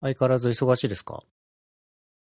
[0.00, 1.22] 相変わらず忙しいですか？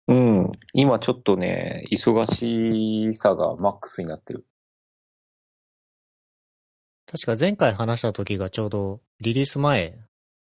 [0.09, 0.53] うん。
[0.73, 4.47] 今ちょっとね、忙しさがマックスになってる。
[7.11, 9.99] 確か前回話した時がちょうどリリース前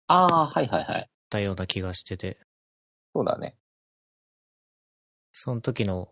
[0.06, 1.10] ああ、はいはいはい。
[1.30, 2.38] だような気がしてて、
[3.14, 3.56] そうだね。
[5.32, 6.08] その時の、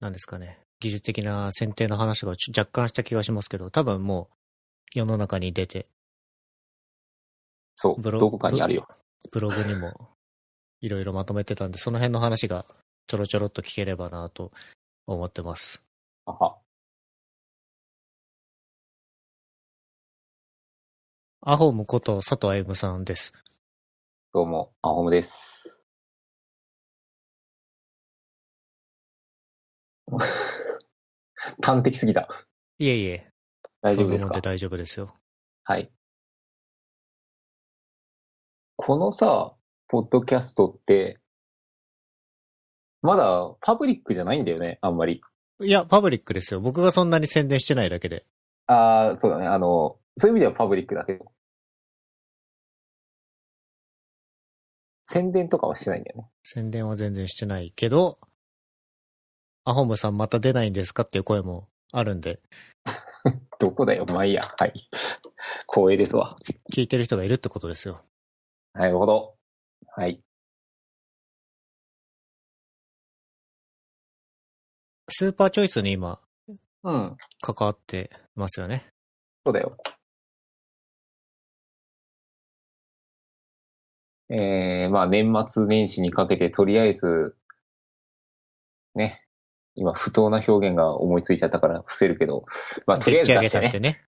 [0.00, 4.30] 何ですかね、技術的な選定の話が若干した気がしますけど、多分も
[4.94, 5.86] う世の中に出て、
[7.74, 8.00] そう。
[8.00, 8.88] ブロどこかにあるよ。
[9.30, 10.10] ブログにも
[10.80, 12.64] いろいろまとめてたんで、その辺の話が
[13.06, 14.52] ちょろちょろっと聞ければなと
[15.06, 15.82] 思ってます。
[16.26, 16.58] あは。
[21.42, 23.32] アホームこと佐藤歩さんです。
[24.32, 25.82] どうも、アホムです。
[31.62, 32.28] 端的すぎた。
[32.78, 33.30] いえいえ、
[33.80, 34.34] 大丈夫ですか？
[34.34, 35.14] で大丈夫ですよ。
[35.64, 35.90] はい。
[38.82, 39.52] このさ、
[39.88, 41.18] ポッドキャストって、
[43.02, 45.20] まだパブリックじゃないんだよね、あんまり。
[45.60, 46.60] いや、パブリックですよ。
[46.60, 48.24] 僕がそんなに宣伝してないだけで。
[48.68, 49.46] ああ、そうだね。
[49.46, 51.30] あの、そういう意味ではパブリックだけど。
[55.04, 56.30] 宣伝とかはしてないんだよね。
[56.42, 58.16] 宣伝は全然してないけど、
[59.66, 62.40] アホームさんまた出ないんですかっていう声もあるんで、
[63.60, 64.54] どこだよ、まあいいや。
[64.56, 64.88] はい。
[65.68, 66.38] 光栄ですわ。
[66.72, 68.02] 聞いてる人がいるってことですよ。
[68.72, 69.34] なるほど。
[69.88, 70.20] はい。
[75.08, 76.20] スーパーチョイスに今、
[76.84, 77.16] うん。
[77.42, 78.86] 関わってますよね。
[79.44, 79.76] そうだよ。
[84.30, 87.34] えー、まあ年末年始にかけてとりあえず、
[88.94, 89.26] ね、
[89.74, 92.44] 今不当な表現が思いついちゃったから伏せるけど、
[92.86, 94.00] まあとりあえず出してね。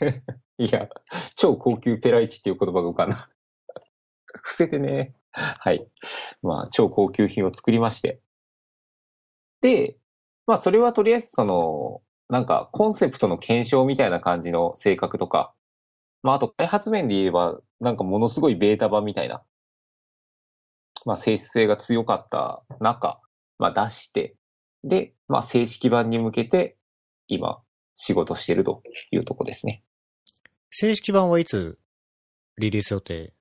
[0.00, 0.24] ね。
[0.58, 0.88] いや、
[1.36, 3.28] 超高級ペライチっていう言葉が浮かんだ。
[4.42, 5.14] 伏せてね。
[5.32, 5.86] はい。
[6.42, 8.20] まあ超高級品を作りまして。
[9.60, 9.96] で、
[10.46, 15.54] まあそれはとりあえずその、なんかコンセプトの検証みたいな感じの性格とか、
[16.22, 19.42] まああと開発面で言えば、なんかものすごいベータ版みたいな、
[21.04, 23.20] まあ性質性が強かった中、
[23.58, 24.36] まあ出して、
[24.84, 26.76] で、まあ正式版に向けて
[27.28, 27.60] 今
[27.94, 29.82] 仕事してるというとこですね。
[30.70, 31.78] 正式版はいつ
[32.58, 33.32] リリース予定？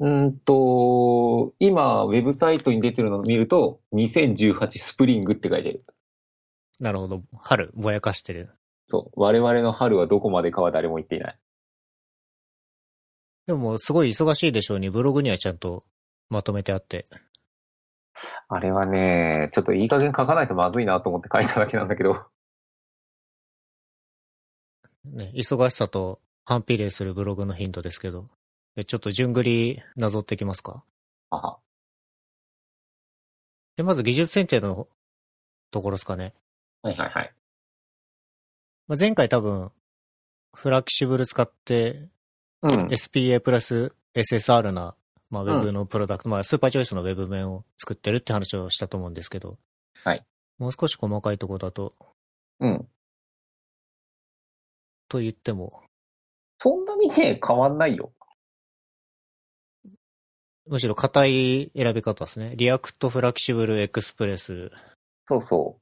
[0.00, 5.84] うーんと、今、ウェブサイトに出てるのを見ると、2018スプリングって書いてる。
[6.80, 7.22] なるほど。
[7.42, 8.50] 春、ぼやかしてる。
[8.86, 9.20] そう。
[9.20, 11.38] 我々の春はどこまでかは誰も言っていない。
[13.46, 15.84] でも、すごい忙しいでしょうに、ブログにはちゃんと
[16.28, 17.06] まとめてあって。
[18.48, 22.24] あれはね、ちょっといい加減書かないとまずいなと思って書いただけなんだけど。
[25.04, 28.26] ね、忙しさと反比例するブログのヒントですけど。
[28.76, 30.82] でちょっと順繰りなぞってきますか？
[31.30, 31.58] あは。
[33.76, 34.88] で、まず技術選定の
[35.70, 36.34] ところですかね。
[36.82, 37.34] はいはいはい。
[38.86, 39.72] まあ、前回多分、
[40.54, 42.08] Fluxible 使って
[42.62, 42.70] うん。
[42.86, 44.94] SPA プラス SSR な、
[45.30, 49.58] まあ、ウェブのプロダクト、まあ、スーパーチョイスのウェブ面を作ってるって話をしたと思うんですけど。
[50.02, 50.24] はい。
[50.58, 51.94] もう少し細かいところだと、
[52.60, 52.88] うん。
[55.08, 55.82] と言っても、
[56.60, 58.12] そんなにね、変わんないよ。
[60.68, 62.54] むしろ硬い選び方ですね。
[62.56, 64.70] React Fluxib le Express
[65.26, 65.76] そうそ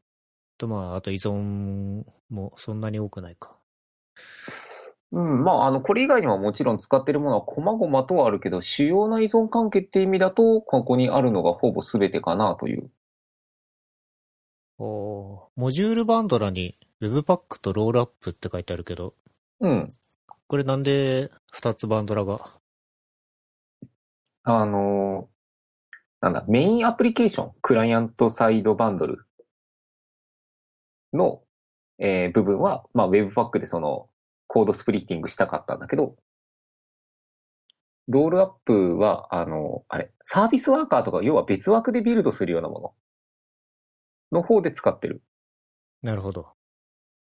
[0.58, 3.56] と、まあ、あと依存もそんなに多くないか。
[5.12, 5.20] う。
[5.20, 5.44] うん。
[5.44, 12.90] まあ、あの、これ以外にももちろん使ってるものは細々とはあるけど、主要な依存関係って意味だと、ここにあるのがほぼ全てかなという。
[14.78, 19.14] おーモジュールバンドラに Webpack とロールアップって書いてあるけど、
[19.60, 19.88] うん。
[20.48, 22.50] これなんで2つバンドラが
[24.44, 25.28] あの、
[26.20, 29.26] なんだ、メインアプリケーション、 client side bundle
[31.12, 31.42] の、
[31.98, 34.08] えー部分は、まあ、Webpack でその、
[34.46, 36.16] code splitting したかったんだけど、
[38.08, 42.94] Rollup は、あの、あれ、 Service Worker とか、要は別枠でビルドするようなも
[44.30, 45.22] のの方で使ってる。
[46.02, 46.52] なるほど。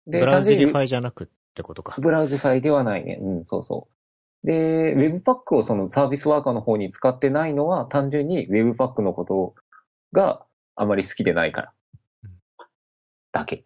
[0.06, 2.00] で Browserify じゃなくってことか。
[2.00, 3.18] Browserify ではないね。
[3.20, 3.93] うん、そうそう。
[4.44, 9.54] で、Webpack をそのサービスワーカーの方に使ってないのは、単純に Webpack のこと
[10.12, 10.44] が
[10.76, 11.72] あまり好きでないから
[12.24, 12.30] うん。
[13.32, 13.64] だけ。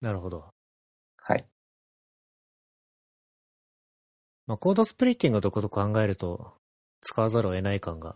[0.00, 0.46] なるほど。
[1.18, 1.44] はい。
[4.46, 6.54] まあ、コードスプリッティングのこと考えると、
[7.00, 8.14] 使わざるを得ない感が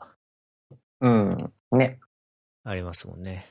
[1.01, 1.53] うん。
[1.73, 1.99] ね。
[2.63, 3.47] ありますもんね。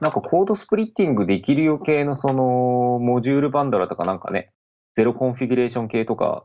[0.00, 4.52] なんかコードスプリッティングできるよ系のその、モジュールバンドラとかなんかね、
[4.94, 6.44] ゼロコンフィギュレーション系とか、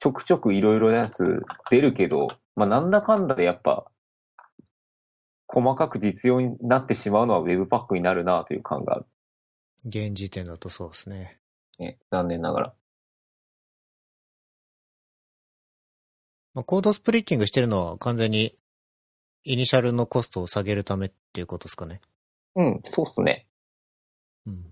[0.00, 3.84] ちょくちょくいろいろなやつ出るけど、まあ、なんだかんだでやっぱ、
[5.46, 9.06] 細かく実用になってしまうのは Webpack になるなという感がある。
[9.84, 11.38] 現時点だとそうですね。
[11.78, 12.74] ね、残念ながら。
[16.54, 18.56] まあ、コードスプリッティングしてるのは完全に
[19.44, 22.00] イニシャルのコストを下げるためっていうことですかね。
[22.56, 23.46] うん、そうっすね。
[24.46, 24.64] うん。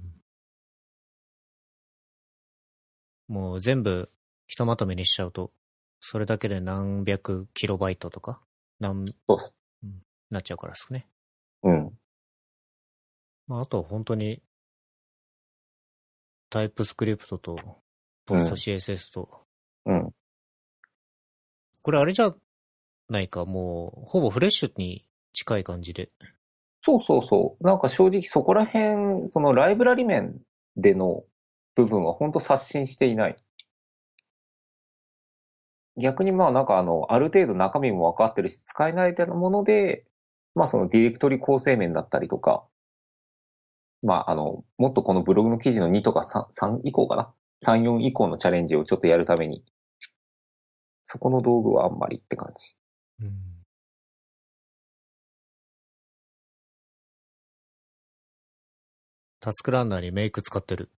[3.28, 4.10] もう全部
[4.48, 5.52] ひとまとめにしちゃうと、
[6.00, 8.40] それだけで何百キロバイトとか、
[8.80, 9.54] 何、そうっす。
[10.30, 11.06] なっちゃうからですね。
[11.62, 11.98] うん。
[13.46, 14.42] まあ、あとは本当に、
[16.50, 17.56] タイプスクリプトと、
[18.26, 19.46] ポスト CSS と、
[19.86, 20.10] うん。
[21.82, 22.34] これあれじゃ
[23.08, 26.10] ないか、もう、ほぼフレッシュに近い感じで。
[26.82, 27.64] そうそうそう。
[27.64, 30.40] なんか正直そこら辺、そのライブラリ面
[30.76, 31.24] での
[31.74, 33.36] 部分は本当刷新していない。
[35.98, 40.04] 逆にまあなんかあの、ある程度中身も分かってるし、使えないようもので、
[40.54, 42.64] まあそのディレクトリ構成面だったりとか、
[44.02, 47.32] まああの、もっとこのブログの記事の2とか 3, 3以降かな
[47.64, 49.64] ?3、4以降のチャレンジをちょっとやるために、
[51.02, 52.74] そこの道具はあんまりって感じ。
[53.20, 53.58] うん。
[59.40, 60.90] task runner に make 使ってる。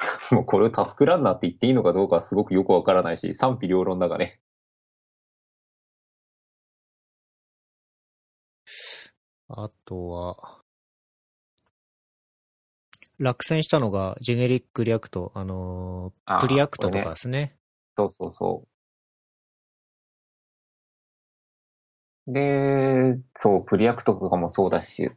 [0.30, 4.40] もうこれを task runner って言っていいのかどうかはすごくよくわからないし、賛否両論だがね。
[9.48, 10.60] あとは、
[13.18, 17.56] 落選したのが、 generic React、あのー Preact とかですね。
[17.96, 18.64] そうそうそ
[22.26, 22.32] う。
[22.32, 25.10] で、そう、 Preact とかもそうだし、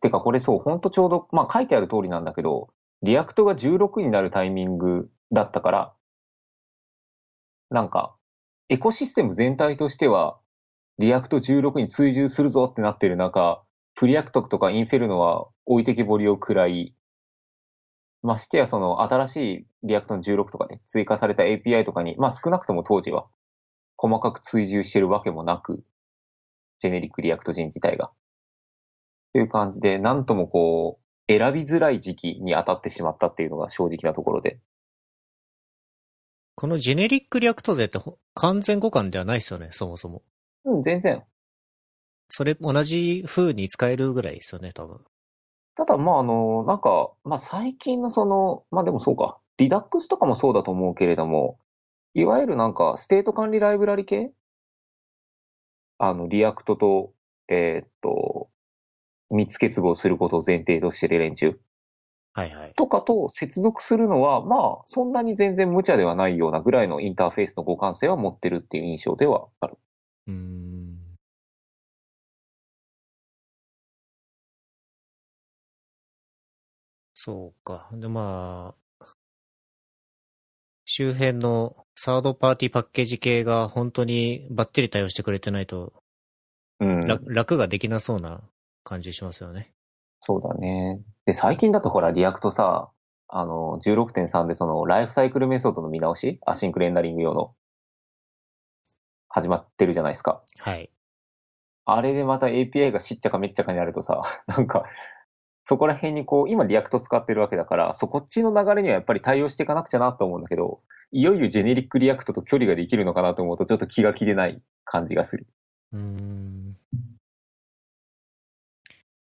[0.00, 2.68] てかこれそう、ほんとちょうど、まあ書いてある通りなんだけど、
[3.02, 5.94] React が16になるタイミングだったから、
[7.70, 8.16] なんか、
[8.68, 10.38] エコシステム全体としては、
[10.98, 13.62] React 16に追従するぞってなってる中、
[13.94, 16.94] Preact とか Inferno は置いてきぼりを食らい、
[18.22, 23.26] ましてやその新しい React の16とかね、追加された API とかに、まあ少なくとも当時は
[23.96, 25.84] 細かく追従してるわけもなく、
[26.80, 28.10] generic React 陣自体が。
[29.32, 34.58] という感じで、なんともこう、選びづらい時期に当たってしまったっていうのが正直なところで。
[36.54, 40.22] この generic React 勢ってほ完全互換ではないですよね、そもそも。
[40.64, 41.22] うん、全然。
[42.28, 44.98] それ、同じ風に使えるぐらいですよね、多分。
[45.76, 51.58] ただ、まあ、あの、なんか、まあ、最近のその、まあ、でもそうか、 Redux とかもそうだと思うけれども、
[52.14, 54.32] いわゆるなんか、 state 管理ライブラリ系？
[55.98, 57.12] あの、 React と、
[57.48, 58.27] えーっと、
[59.30, 61.58] 密結合することを前提としている連中
[62.32, 62.72] はいはい。
[62.76, 69.76] とかと接続するのは、まあ、そんなに全然無茶ではないようなぐらいのインターフェースの互換性は持ってるっていう印象ではある。
[70.28, 70.98] うーん。
[77.14, 77.88] そうか。
[77.92, 79.06] で、まあ、
[80.84, 85.92] 周辺のサードパーティーパッケージ系が本当にバッチリ対応してくれてないと、
[86.80, 87.00] うん。
[87.00, 88.40] 楽楽ができなそうな
[88.88, 89.72] 感じしますよね。
[90.20, 91.02] そうだね。
[91.26, 92.90] で、最近だとほら、 React さ、
[93.28, 96.40] あの、16.3でその、 lifecycle method の見直し？
[96.46, 97.54] async rendering 用の、
[99.28, 100.42] 始まってるじゃないですか。
[100.58, 100.90] はい。
[101.84, 104.84] あれでまた API がしっちゃかめっちゃかになるとさ、 なんか、
[105.64, 110.80] そこら辺にこう、今 React 使ってるわけだから、そこっちの流れにはやっぱり対応していかなくちゃなと思うんだけど、
[111.12, 115.46] いよいよジェネリック React と距離ができるのかなと思うと、ちょっと気が気でない感じがする。
[115.92, 116.57] うーん。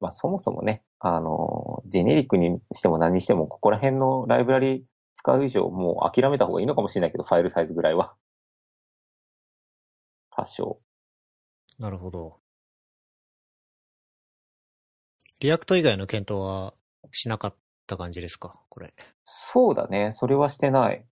[0.02, 8.16] まあそもそもね、あの、ジェネリックにしても何にしても、ここら辺のライブラリ使う以上、もう諦めた方がいいのかもしれないけど、ファイルサイズぐらいは。
[10.32, 10.80] 多少。
[11.80, 12.40] なるほど。
[15.40, 16.74] React 以外の検討は
[17.12, 17.56] しなかっ
[17.88, 18.60] た感じですか？
[18.70, 18.94] これ。
[19.24, 21.06] そうだね、それはしてない。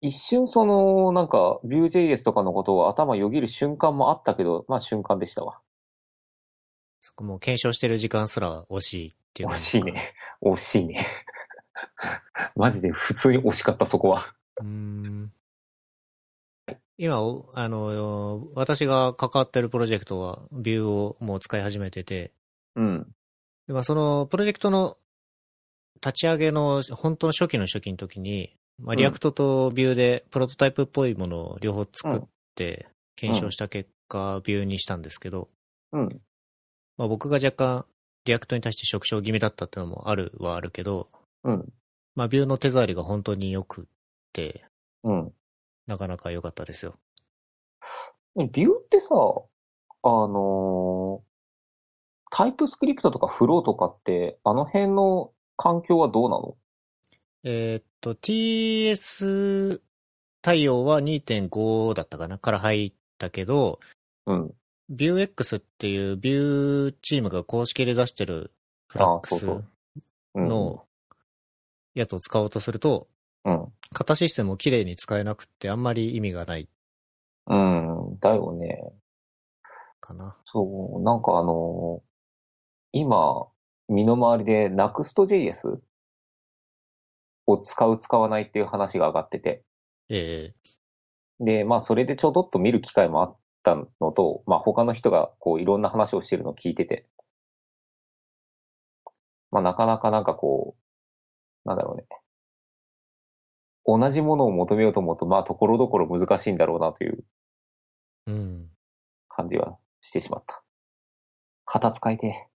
[0.00, 5.60] 一瞬その、なんか、Vue.js とかのことを頭よぎる瞬間もあったけど、まあ瞬間でしたわ。
[7.06, 9.84] そこもう検証してる時間すら惜しいっていう感じですか？
[9.84, 10.14] 惜しいね。
[10.42, 11.06] 惜しいね。
[12.56, 14.34] マジで普通に惜しかった、そこは。
[14.60, 15.32] うーん
[16.98, 22.32] 今、おあの、私が関わってるプロジェクトは、 Vue をもう使い始めてて、
[22.74, 23.14] うん。
[23.68, 24.96] でまあ、そのプロジェクトの
[25.96, 32.20] 立ち上げの本当の初期の初期の時に、まあ、うん React と Vue でプロトタイプっぽいものを両方作っ
[32.56, 35.48] て検証した結果、 Vue にしたんですけど、
[35.92, 36.20] うん。
[36.96, 37.86] まあ、僕が若干
[38.24, 41.08] React に対して食傷気味だったっていうのもあるはあるけど、
[41.44, 41.72] うん。
[42.14, 43.84] まあ、 Vueの手触りが本当に良くっ
[44.32, 44.64] て、
[45.04, 45.32] うん。
[45.86, 46.94] なかなか良かったですよ。
[48.36, 51.26] Vue ってさ、あのー
[52.28, 56.56] タイプスクリプトとか Flow とかって、あの辺の環境はどうなの？
[57.44, 59.80] えーっと、TS
[60.42, 63.78] 対応は2.5だったかなから入ったけど、
[64.26, 64.54] うん。
[64.90, 68.52] Vuex っていうビューチームが公式で出してる
[68.88, 69.46] フラックス
[70.34, 70.84] の
[71.94, 73.08] やつを使おうとすると、
[73.44, 73.66] うん。
[73.92, 76.68] 型システムをきれいに使えなくってあんまり意味がない
[77.46, 78.18] うん。
[78.20, 78.92] だよね。
[80.00, 80.36] かな。
[80.44, 82.06] そう、なんかあのー
[82.92, 83.48] 今、
[83.88, 85.80] 身の回りで Next.js
[87.46, 89.64] を使う使わないっていう話が上がってて、
[90.08, 93.36] ええで、まあそれでちょどっと見る機会もあっ
[93.66, 97.06] たのと、まあ他の人がこういろんな話をしてるのを聞いてて、
[99.50, 100.76] まあなかなかなんかこ
[101.64, 102.04] う、なんだろうね。
[103.84, 107.24] 同じものを求めようと思うと、まあところどころ難しいんだろうなという
[108.26, 108.70] うん。
[109.28, 110.62] 感じはしてしまった。
[111.66, 112.48] 型使いて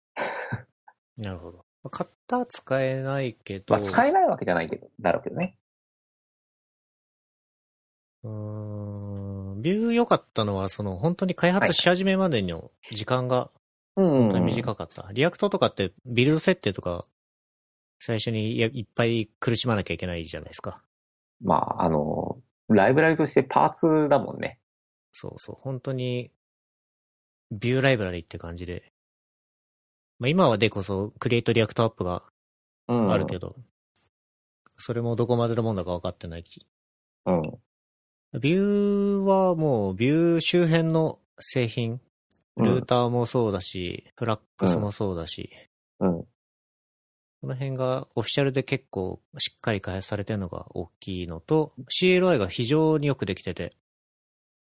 [1.17, 1.64] なるほど。
[1.85, 3.61] 型使えないけえ。
[3.61, 5.57] ど、まあ使えないわけじゃないけど、だろうけどね。
[8.23, 9.10] うーん、
[9.61, 13.50] ビュー良かったのは、その、本当に開発し始めまでの時間が
[13.97, 15.09] うん、本当に短かった。
[15.12, 17.05] React とかってビルド設定とか、
[17.99, 20.83] 最初にいっぱい苦しまなきゃいけないじゃないですか。
[21.43, 22.38] まあ、あの、
[22.69, 24.59] ライブラリとしてパーツだもんね。
[25.12, 25.59] そうそう。
[25.61, 26.31] 本当に、
[27.50, 28.85] view library って感じで。
[30.19, 32.23] まあ今はでこそ、 Create React App が
[32.88, 33.12] うん。
[33.12, 33.57] あるけど、
[34.79, 36.67] それもどこまでのもんだか分かってないし。
[37.26, 37.43] うん。
[38.38, 42.00] ビューはもう、ビュー周辺の製品、
[42.56, 45.50] ルーターもそうだし、フラックスもそうだし、
[45.99, 46.22] うん。
[47.40, 51.72] この辺がオフィシャルで結構しっかり開発されてるのが大きいのと、
[52.02, 53.72] CLI が非常によくできてて、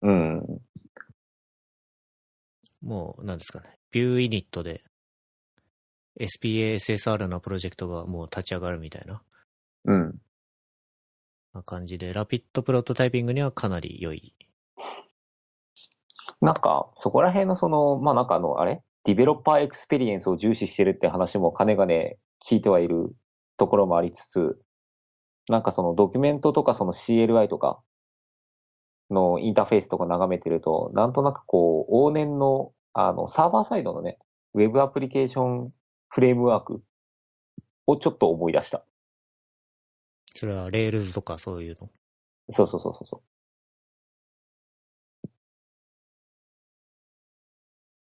[0.04, 0.62] うん。
[2.84, 4.84] もう、なんですかね、ビューイニットで
[6.20, 9.24] SPA-SSR のプロジェクトがもう立ち上がるみたいな
[9.86, 10.22] うん。
[11.58, 14.34] な感じで、 rapid prototyping にはかなり良い。
[16.40, 18.84] なんか、そこら辺のその、まあなんかあの、あれ？
[19.04, 23.16] developer experience を重視してるって話もかねがね聞いてはいる
[23.56, 24.60] ところもありつつ、
[25.48, 27.80] なんかそのドキュメントとかその CLI とか
[29.10, 34.20] のインターフェースとか眺めてると、なんとなくこう、往年のあの、サーバーサイドのね、
[34.54, 35.74] ウェブアプリケーション
[36.10, 36.82] フレームワーク
[37.88, 38.84] をちょっと思い出した。
[40.38, 41.90] それは Rails とかそういうの？
[42.52, 43.24] そうそうそうそうそ
[45.26, 45.30] う。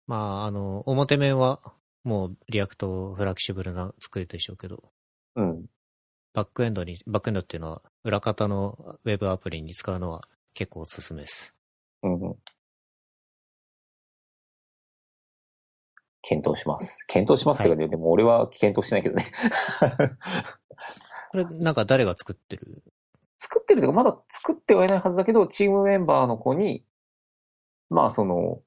[0.07, 1.61] まあ、あの、表面は
[2.05, 4.93] もうリアクトフラキシブルな作りでしょうけど、
[5.35, 5.64] うん。
[6.35, 11.55] バックエンドに、バックエンドっていうのは裏方のウェブアプリに使うのは結構おすすめです。
[12.02, 12.37] うんうん。
[16.21, 17.05] 検討します。
[17.07, 19.25] 検討しますけどね、でも俺は検討してないけどね。
[21.45, 22.83] これなんか誰が作ってる？
[23.38, 26.85] 作ってるというか、まだ作ってはいないはずだけど、チームメンバーの子に、
[27.90, 28.61] まあその、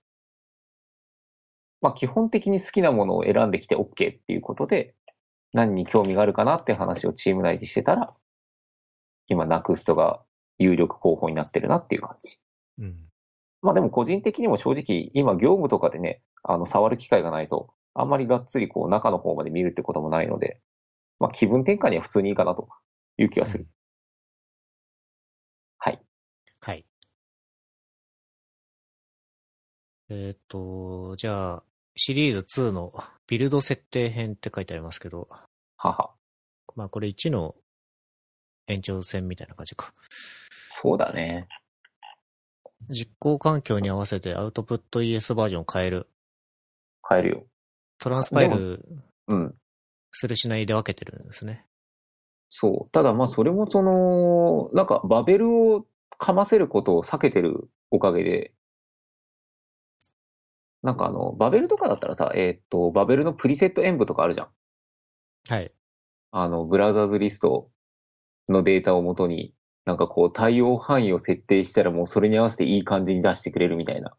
[1.81, 4.93] まあ基本的に好きなものを選んできて OK っていうことで、
[5.53, 8.13] 何に興味があるかなっていう話をチーム内でしてたら、
[9.27, 10.21] 今、ナクストが
[10.59, 12.37] 有力候補になってるなっていう感じ。
[12.79, 12.95] うん。
[13.61, 20.61] まあでも個人的にも正直、今業務とかでね、あの、触る機会がないと、あんまりがっつりこう中の方まで見るってこともないので、
[21.19, 22.67] まあ気分転換には普通にいいかなと
[23.17, 23.67] いう気がする。
[25.77, 26.01] はい。
[26.61, 26.85] はい。
[30.09, 31.63] えっ、と、じゃあ、
[31.95, 32.91] シリーズ2の
[33.27, 35.27] ビルド設定編って書いてありますけど、
[35.77, 36.11] はは。
[36.75, 37.55] まあこれ1の
[38.67, 39.93] 延長線みたいな感じか。
[40.81, 41.47] そうだね。
[42.89, 46.07] 実行環境に合わせてアウトプット ES バージョンを変える。
[47.07, 47.43] 変えるよ。
[47.99, 48.85] トランスファイル
[49.27, 49.55] うん。
[50.11, 51.65] するしないで分けてるんですね。
[52.49, 52.91] そう。
[52.91, 55.85] ただまあそれもその、なんかバベルを
[56.17, 58.53] かませることを避けてるおかげで、
[60.81, 64.47] なんかあの、バベルとかだったらさ、えーっと、バベルのプリセット演舞とかあるじゃん。
[65.49, 65.71] はい。
[66.31, 67.69] あの、ブラウザーズリスト
[68.47, 69.53] のデータをもとに、
[69.85, 74.13] なんかこう対応範囲を設定したらもうそれに合わせていい感じに出してくれるみたいな、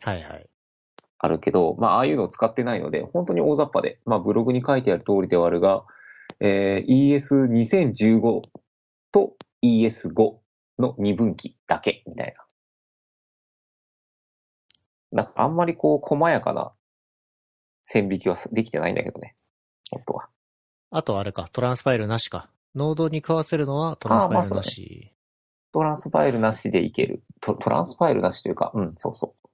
[0.00, 0.48] はいはい。
[1.18, 5.84] あるけど、まあああいうのを使ってないので、本当に大雑把で、まあブログに書いてある通りではあるが、
[6.40, 8.42] えー ES2015
[9.12, 10.34] と ES5
[10.78, 12.34] の2分岐だけ、みたい
[15.12, 15.22] な。
[15.22, 16.72] なんかあんまりこう細やかな
[17.82, 19.36] 線引きはできてないんだけどね、
[19.90, 20.28] 本当は。
[20.90, 22.50] あとあれか、トランスファイルなしか。
[22.74, 25.12] ノードに食わせるのはトランスファイルなし。
[25.72, 27.22] トランスファイルなしでいける。
[27.40, 29.45] トトランスファイルなしというか、うん、そうそう。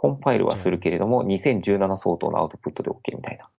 [0.00, 3.50] コンパイルはするけれども、2017相当のアウトプットで OK みたいな。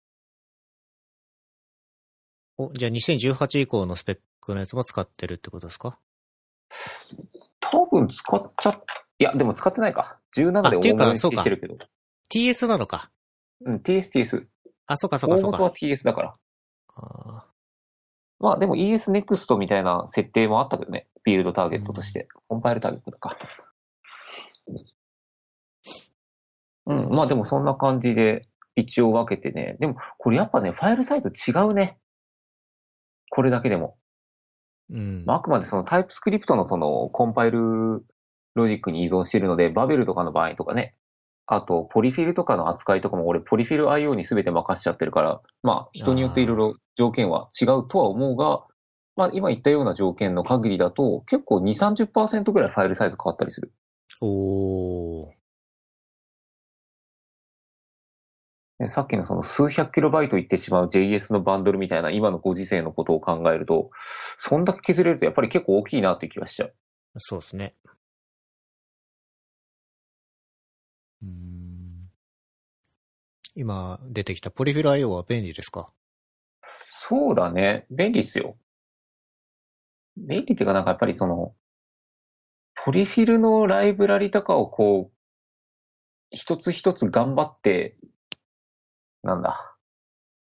[2.58, 6.00] お、じゃあ2018以降のスペックのやつも使ってるってことですか？
[7.60, 8.84] 多分使っちゃっ、
[9.20, 10.18] いや、でも使ってないか。
[10.38, 11.78] 17で大物にしてるけど。
[12.34, 13.12] ?TS なのか。
[13.66, 14.46] うん、TS、TS。
[14.88, 15.76] あ、そうかそうかそう大元はか。
[15.76, 16.36] TS だから。
[16.96, 17.46] あ
[18.40, 21.10] まあでも ES Next みたいな設定もあったけどね。
[21.26, 22.30] フィールドターゲットとして。
[22.48, 23.38] コンパイルターゲットだか。
[26.90, 28.42] うん、まあでもそんな感じで
[28.76, 29.78] 一応分けてね。
[29.80, 32.00] でもこれやっぱね、ファイルサイズ違うね。
[33.30, 33.96] これだけでも。
[34.92, 35.24] ーうん。
[35.26, 38.04] まあ、あくまでそのタイプスクリプトのそのコンパイル
[38.56, 40.96] ロジックに依存しているので、バベルとかの場合とかね、
[41.46, 48.64] あとポリフィルとかの扱いとかも俺ポリフィル IO に全て任しちゃってるから、まあ人によっていろいろ条件は違うとは思うが、
[49.16, 53.72] まあ今言ったような条件の限りだと結構2、30%ぐらいファイルサイズ変わったりする。
[54.22, 55.39] おー。
[58.88, 63.90] さっきのその数百キロバイトいってしまう JS のバンドルみたいな今のご時世のことを考えると、
[64.38, 66.74] そんだけ削れるとやっぱり結構大きいなっていう気がしちゃう。
[67.18, 67.76] そうですね。
[71.22, 72.10] うーん
[73.56, 75.92] 今出てきたポリフィル IO は便利ですか？
[76.90, 77.86] そうだね。
[77.92, 78.56] 便利っすよ。
[80.16, 81.54] 便利っていうかなんかやっぱりその、
[82.86, 85.16] ポリフィルのライブラリとかをこう、
[86.32, 87.98] 一つ一つ頑張って、
[89.24, 89.76] なんだ、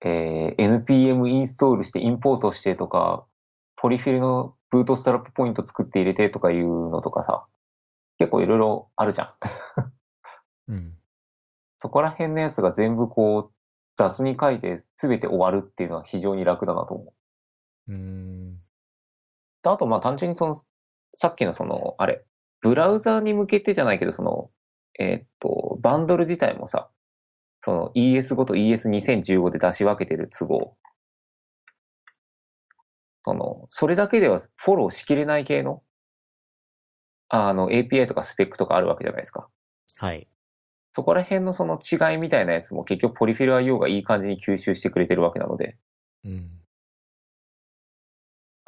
[0.05, 3.27] えー NPM インストールしてインポートしてとか、
[3.77, 7.47] ポリフィルのブートストラップポイント作って入れてとかいうのとかさ、
[8.19, 10.73] 結構いろいろあるじゃん。
[10.73, 10.95] うん。
[11.79, 13.55] そこら辺のやつが全部こう、
[13.97, 17.13] 雑に書いて全て終わるっていうのは非常に楽だなと思
[17.89, 17.93] う。
[17.93, 18.57] うーん。
[18.57, 18.61] で
[19.65, 20.57] あと、まあ単純にその、
[21.17, 22.25] さっきのその、あれ、
[22.61, 24.51] ブラウザーに向けてじゃないけど、その、
[24.99, 26.89] えーっと、バンドル自体もさ、
[27.65, 30.77] その ES5 と ES2015 で出し分けてる都合。
[33.25, 35.83] その、それだけではフォローしきれない系の、
[37.31, 39.49] あの、API とかスペックとかあるわけじゃないですか。
[39.97, 40.29] はい。
[40.93, 45.79] そこら辺のその違いみたいなやつも結局ポリフィル IO がいい感じに吸収してくれてるわけなので、
[46.27, 46.51] うん。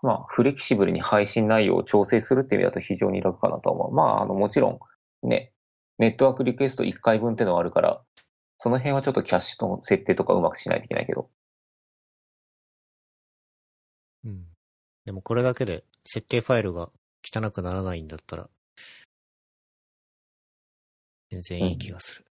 [0.03, 3.93] まあ、フレキシブルに配信内容を調整するっていう意味だと非常に楽かなとは思う。
[3.93, 4.81] まあ、あの、もちろ
[5.23, 5.53] ん、ね、
[5.99, 8.03] ネットワークリクエスト1回分ってのはあるから、
[8.67, 11.31] その辺はちょっとキャッシュの設定とかうまくしないといけないけど。
[14.25, 14.45] うん。
[15.05, 16.91] でもこれだけで設定ファイルが
[17.23, 18.51] 汚くならないんだったら、
[21.31, 22.25] 全然いい気がする。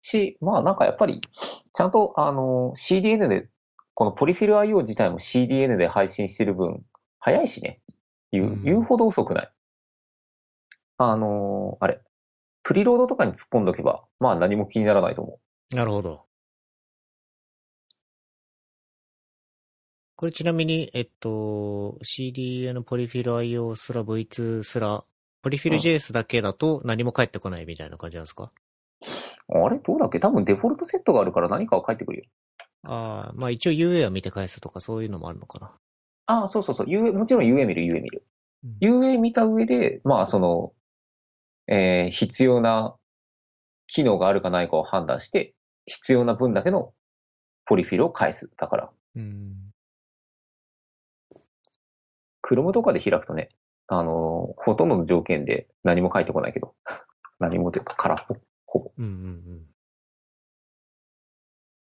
[0.00, 3.48] し、まあなんかやっぱり、ちゃんとあの、CDN で、
[3.94, 6.84] このポリフィル IO 自体も CDN で配信してる分、
[7.18, 7.80] 早いしね。
[8.30, 9.52] 言ううん言うほど遅くない。
[10.98, 12.00] あの、あれ、
[12.62, 16.26] プリロードとかに突っ込んどけば、まあ何も気にならないと思なるほど。
[20.16, 25.04] これちなみに、えっと、CDN ポリフィル IO すら V2 すら、
[25.42, 28.52] ポリフィル JS だけだと何も返ってこないみたいな感じなんですか、
[29.48, 29.58] う。
[29.58, 29.78] あれ？
[29.78, 30.20] どうだっけ？
[30.20, 32.24] 多分デフォルトセットがあるから何かは返ってくるよ。
[32.84, 35.72] ああ、まあ一応 UA は見て返すとかそういうのもあるのかな。
[36.26, 36.86] ああ、そうそうそう。
[36.86, 38.24] UA、もちろん UA 見る、UA 見る。
[38.64, 40.72] うん UA 見た上で、まあその、
[41.66, 42.96] えー必要な
[43.86, 45.54] 機能があるかないかを判断して、
[45.86, 46.92] 必要な分だけの
[47.66, 48.50] ポリフィルを返す。
[48.56, 49.54] だから、うん。
[52.42, 53.48] Chrome とかで開くとね、
[53.86, 56.74] あのーほとんどの条件で何も返ってこないけど、
[57.38, 58.92] 何もというか空っぽ、ほぼ。
[58.98, 59.14] うんうんう
[59.54, 59.66] ん。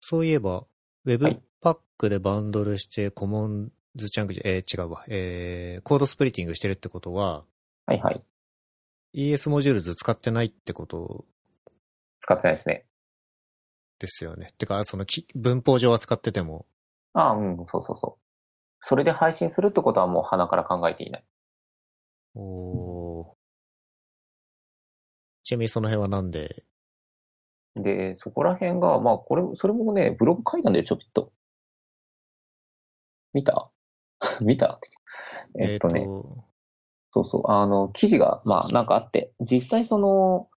[0.01, 0.67] そういえば、は
[1.05, 5.03] Webpack でバンドルしてコモンズチャンクジ、えー違うわ。
[5.07, 7.45] えー、コードスプリッティングしてるってことは、
[7.85, 8.23] はいはい。
[9.13, 11.25] ES モジュールズ使ってないってこと
[12.25, 12.87] 使ってないですね。
[13.99, 14.47] ですよね。
[14.57, 16.65] てか、そのき文法上は使ってても、
[17.13, 18.21] ああ、うん、そうそうそう。
[18.81, 21.23] それで配信するってことはもう鼻から考えていない。
[22.33, 23.35] おー
[25.43, 26.65] ちなみにその辺はなんで、
[27.75, 31.31] で、そこら辺が、まあ、これ、それもね、ブログ書いたんだよ、ちょっと。
[33.33, 33.69] 見た？
[34.41, 34.79] 見た？
[35.59, 36.05] えっとね、
[37.11, 40.49] そうそう、あの、記事が、まあ、なんかあって、実際その、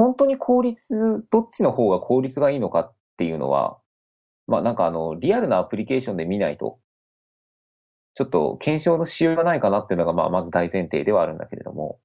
[0.00, 3.76] 本当に効率、どっちの方が効率がいいのかっていうのは、
[4.46, 6.80] まあ、なんかあの、リアルなアプリケーションで見ないと、
[8.14, 12.00] ちょっと検証のしようがないかなっていうのが、まあ、まず大前提ではあるんだけれども、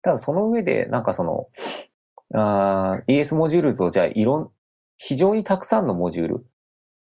[0.00, 1.48] ただその上で、なんかその、
[3.06, 4.50] ES モジュールズをじゃあ、いろん、
[4.96, 6.46] 非常にたくさんのモジュール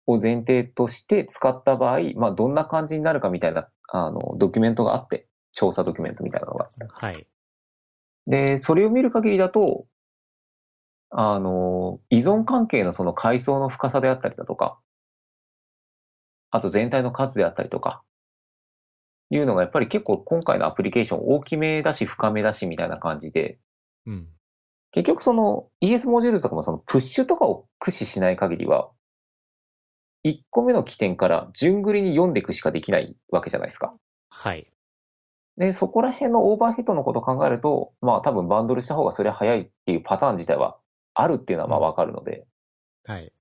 [0.05, 6.67] を前提として使った場合、まあ、どんな感じになるかみたいな、あの、ドキュメントがあって、調査ドキュメントみたいなのが。
[6.91, 7.25] はい。
[8.27, 9.85] で、それを見る限りだと、
[11.11, 14.79] あの、依存関係のその階層の深さであったりだとか、
[16.51, 18.03] あと全体の数であったりとか、
[19.29, 23.59] いうのがやっぱり結構今回のアプリケーション大きめだし深めだしみたいな感じで、
[24.05, 24.27] うん。
[24.91, 28.91] 結局その ES モジュールとかもそのプッシュとかを駆使しない限りは、
[30.23, 33.93] 1個目の起点から順繰りに読んでいくしかできないわけじゃないですか。
[34.29, 34.71] はい。
[35.57, 40.77] で、そこら辺のオーバーヘッドのことを考えると、まあ多分バンドルした方がそれは早いっていうパターン自体は
[41.13, 42.45] あるっていうのはまあわかるので、
[43.05, 43.31] はい。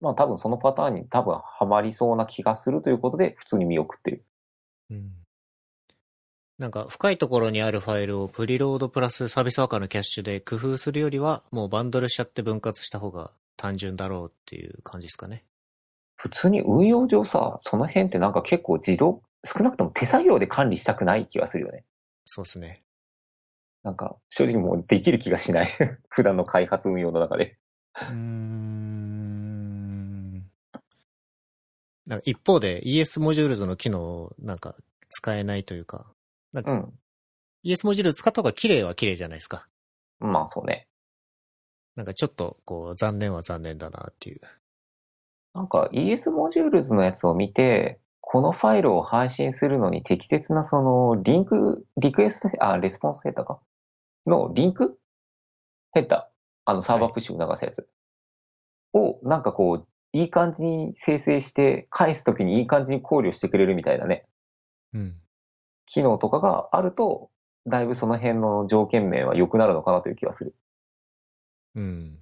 [0.00, 4.24] まあ多分そのパターンに多分ハマりそうな気がするということで普通に見送ってる。
[4.90, 5.10] うん。
[6.58, 15.44] なんか深いところにあるファイルをプリロードプラスサービスワーカーのキャッシュで工夫するよりは、もうバンドルしちゃって分割した方が単純だろうっていう感じですかね。
[16.14, 21.84] 普通に運用上さ、その辺ってなんか結構自動、少なくとも手作業で管理したくない気がするよね。
[22.24, 22.82] そうですね。
[23.82, 25.70] なんか正直もうできる気がしない。
[26.08, 27.58] 普段の開発運用の中で。
[27.94, 29.22] うーん。
[32.06, 34.76] なんか一方で ES モジュールズの機能をなんか
[35.08, 36.12] 使えないというか、
[36.52, 36.98] なんかうん。
[37.64, 39.68] ES モジュール使った方が綺麗は綺麗じゃないですか。
[40.20, 40.88] まあそうね。
[41.96, 44.40] なんかちょっとこう残念は残念だなっていう。
[45.54, 48.00] なんか ES モジュールズのやつを見て、
[48.32, 53.60] このファイルを配信するのに適切なそのリンク、リクエスト、あ、レスポンスヘッダーか？
[54.24, 54.98] のリンク？
[55.92, 56.22] ヘッダー？
[56.64, 57.86] あの server push を流すやつ。
[58.94, 64.24] を、なんかこう、いい感じに生成して、返すときにいい感じに考慮してくれるみたいなね、
[64.94, 65.14] うん。
[65.84, 67.28] 機能とかがあると、
[67.66, 70.54] だいぶその辺の条件面は良くなるのかなという気がする。
[71.74, 72.18] うん。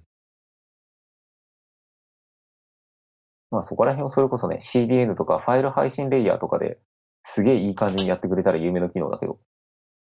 [3.51, 6.79] まあそこら辺をそれこそね、CDN とかファイル配信レイヤーとかで
[7.25, 9.39] すげえいい感じにやってくれたら有名な機能だけど。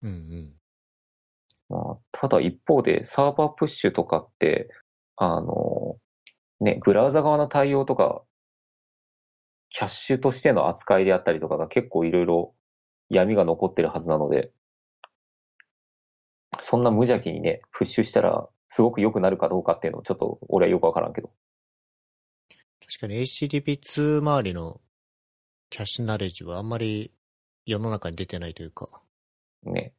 [0.03, 0.53] うんうん。
[1.69, 4.69] まあ、ただ一方でサーバープッシュとかって、
[5.15, 5.97] あの、
[6.59, 8.23] ね、ブラウザ側の対応とか、
[9.69, 12.55] キャッシュとしての扱いであったりとかが結構いろいろ
[13.09, 14.51] 闇が残ってるはずなので、
[16.61, 21.31] そんな無邪気にね、プッシュしたらすごく良くなるかどうかっていうのをちょっと俺はよくわからんけど。
[22.85, 24.81] 確かに HTTP2 周りの
[25.69, 27.11] キャッシュナレッジはあんまり
[27.65, 28.87] 世の中に出てないというか。
[29.63, 29.93] ね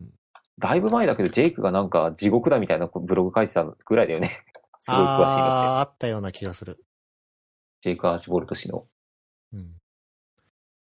[0.00, 0.10] うん。
[0.58, 4.44] だいぶ前だけど、ジェイクがなんか地獄だみたいなブログ書いてたぐらいだよね。
[4.80, 5.38] すごい詳しいのって。
[5.38, 6.84] ああ、あったような気がする。
[7.82, 8.86] ジェイク・アーチボルト氏の。
[9.52, 9.76] うん。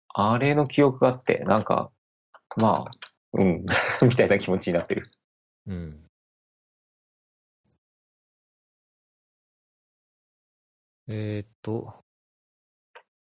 [0.09, 1.91] あれの記憶があって、なんか、
[2.57, 2.91] まあ、
[3.33, 3.67] うん、
[4.03, 5.03] みたいな気持ちになってる。
[5.67, 6.06] うん。
[11.09, 12.05] えーっと、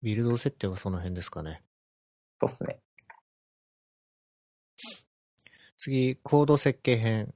[0.03, 1.62] ビルド設定はその辺ですかね。
[2.40, 2.81] そうっすね。
[5.77, 7.33] 次、コード設計編。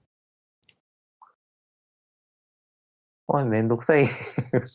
[3.26, 4.08] これめんどくさい。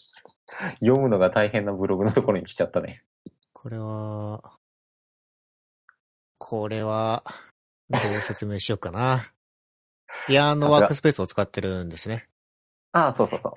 [0.80, 3.04] 読むのが大変なブログのところに来ちゃったね。
[3.52, 4.58] これは、
[6.38, 7.24] これは、
[7.90, 9.34] どう説明しようかな。
[10.30, 12.30] いや、あのワークスペースを使ってるんですね。
[12.94, 13.54] ああ、そうそうそう。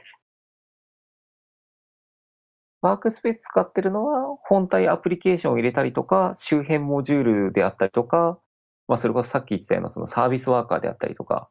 [2.81, 8.39] ワークスペース使ってるのは、本体アプリケーションを入れたりとか、周辺モジュールであったりとか、
[8.87, 11.51] まあ、それこそさっき言ってたようなそのサービスワーカーであったりとか、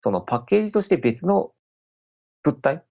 [0.00, 1.52] そのパッケージとして別の
[2.44, 2.84] 物体？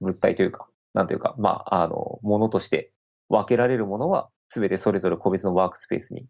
[0.00, 2.92] 物体というか、なんというか、まあ、あの、ものとして
[3.28, 6.26] 分けられるものは、すべてそれぞれ個別のワークスペースに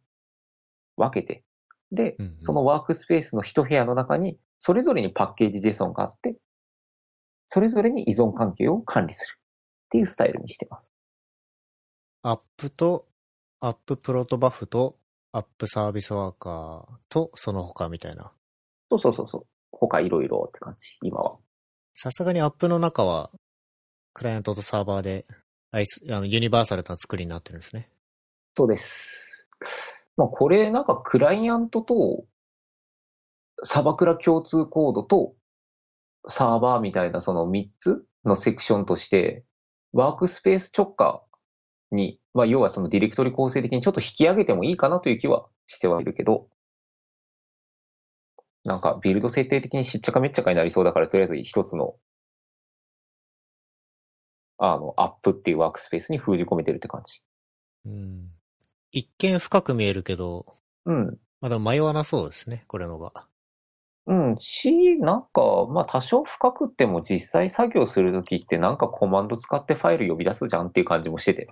[0.97, 1.43] 分けて、
[1.93, 6.37] でそのワークスペースの一部屋の中に、それぞれにパッケージ JSON があって、
[7.47, 9.37] それぞれに依存関係を管理する
[9.87, 10.93] っていうスタイルにしてます。
[12.23, 13.07] アップと、
[13.61, 14.97] アッププロトバフと、
[15.33, 18.33] アップサービスワーカーと、その他みたいな。
[18.91, 19.47] そうそうそうそう。
[19.73, 21.37] 他いろいろって感じ、今は。
[21.95, 23.31] さすがにアップの中は、
[24.13, 25.27] クライアントとサーバーで、
[25.71, 27.89] アイス、あの、ユニバーサルな作りになってるんですね。
[28.57, 29.27] そうです。
[30.17, 32.25] まあこれなんかクライアントと
[33.65, 35.35] サバクラ共通コードと
[36.29, 39.45] サーバーみたいなその3つのセクションとして
[39.97, 41.23] ワークスペース直下
[41.91, 46.49] に、まあ要はそのディレクトリ構成的にちょっと引き上げてもいいかなという気はしてはいるけど、
[48.65, 51.95] なんかビルド設定的にしっちゃかめっちゃかになりそうだからとりあえず一つの
[54.59, 57.23] あの、アップっていうワークスペースに封じ込めてるって感じ。
[57.87, 58.29] うん。
[58.91, 61.19] 一見深く見えるけど、うん。
[61.41, 63.27] まだ迷わなそうですね、これのが。
[64.09, 71.49] うん、し、なんか、まあ多少深くっても実際作業するときってなんかコマンド使ってファイル呼び出すじゃんっていう感じもしてて。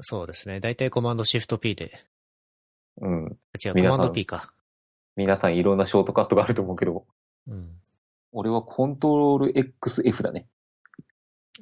[0.00, 0.60] そうですね。
[0.60, 1.92] だいたいコマンドシフト P で。
[3.00, 3.38] うん。
[3.64, 4.52] 違う、コマンド P か。
[5.16, 7.06] 皆さんいろんなショートカットがあると思うけど、
[7.48, 7.80] うん。
[8.32, 10.48] 俺はコントロール XF だね。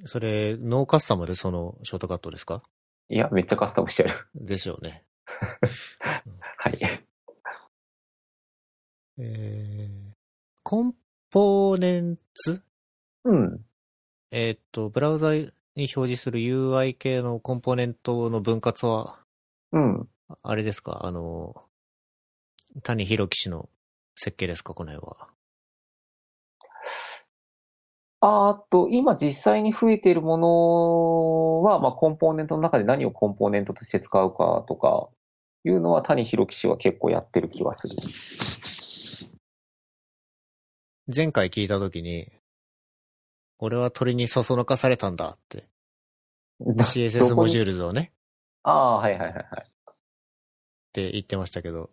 [0.06, 2.62] それ、ノーカスタムでそのショートカットですか？
[3.10, 4.26] いや、めっちゃカスタムしてある。
[4.34, 5.04] ですよね。
[6.56, 6.78] はい。
[9.24, 10.12] えー、
[10.64, 10.94] コン
[11.30, 12.60] ポーネンツ？
[13.24, 13.64] うん。
[14.32, 19.20] えーっと、ブラウザに表示する UI 系のコンポーネントの分割は、
[19.70, 20.08] うん。
[20.42, 21.02] あれですか？
[21.04, 21.54] あの、
[22.82, 23.68] 谷弘樹氏の
[24.16, 24.74] 設計ですか？
[24.74, 25.28] この辺は。
[28.24, 35.08] あーと、今実際に増えているものは、まあ、コンポーネントの中で何をコンポーネントとして使うかとか、
[35.64, 37.94] いうのは谷弘樹氏は結構やってる気はする。
[41.14, 42.30] 前回聞いたときに、
[43.58, 45.68] 俺は鳥にそそのかされたんだって。
[46.60, 48.12] CSS Modules をね、
[48.62, 49.44] ああ、はいはいはいはい。
[49.44, 49.44] っ
[50.92, 51.90] て言ってましたけど。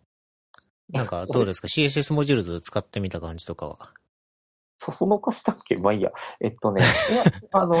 [0.92, 3.92] なんかどうですか ?CSS モジュールズ使ってみた感じとかは？
[4.78, 5.76] そそのかしたっけ？
[5.76, 6.10] まあいいや。
[6.40, 7.74] えっとね、いや、 あの、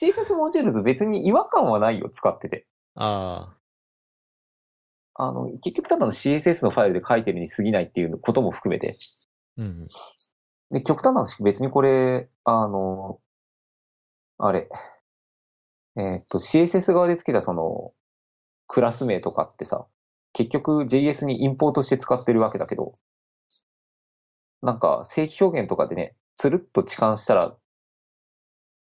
[0.00, 2.66] CSS Modules別に違和感はないよ、使ってて。
[2.94, 3.56] あ
[5.14, 8.96] あの、結局ただの CSS のファイルで書いてるに過ぎないっていうことも含めて。
[9.58, 9.86] あ、うん。
[10.72, 13.20] で、極端な話、別にこれ、あの、
[14.38, 14.68] あれ、
[15.96, 17.92] えーっと、CSS 側で付けたその、
[18.66, 19.86] クラス名とかってさ、
[20.32, 22.94] 結局 JS にインポートして使ってるわけだけど、
[24.62, 27.54] なんか正規表現とかでね、つるっと置換したら、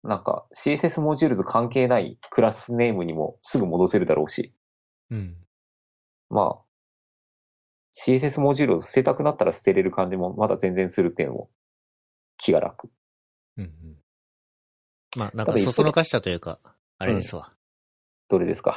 [0.03, 4.55] なんか CSS モジュールズ関係ないクラスネームにもすぐ戻せるだろうし、
[5.11, 5.37] うん。
[6.31, 6.65] まあ、
[7.93, 11.51] CSS モジュールを捨てたくなったら捨てれる感じもまだ全然するっていうのも
[12.39, 12.91] 気が楽。
[13.57, 13.97] うんうん。
[15.17, 16.59] まあ、なんかそそのかしたというか、
[16.99, 17.53] あれですわ。
[18.29, 18.77] どれですか？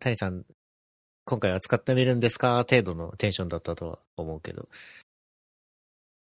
[0.00, 0.44] 谷さん、
[1.24, 2.58] 今回は使ってみるんですか？
[2.58, 4.68] 程度のテンションだったとは思うけど。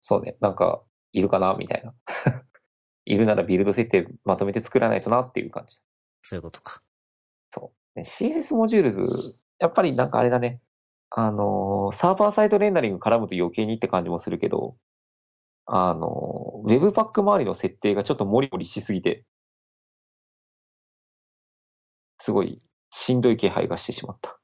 [0.01, 1.55] そうね、なんか、いるかな？
[1.55, 1.95] みたいな。
[3.07, 5.79] いるならビルド設定まとめて作らないとなっていう感じ。
[6.23, 6.83] そういうことか。
[7.53, 7.99] そう。
[7.99, 10.61] ね CSS Modules、やっぱりなんかあれだね。
[11.11, 14.77] あのー server side rendering 絡むと余計にって感じもするけど、
[15.66, 19.25] あのー、Webpack 周りの設定がちょっとモリモリしすぎて、
[22.20, 24.37] すごいしんどい気配がしてしまった。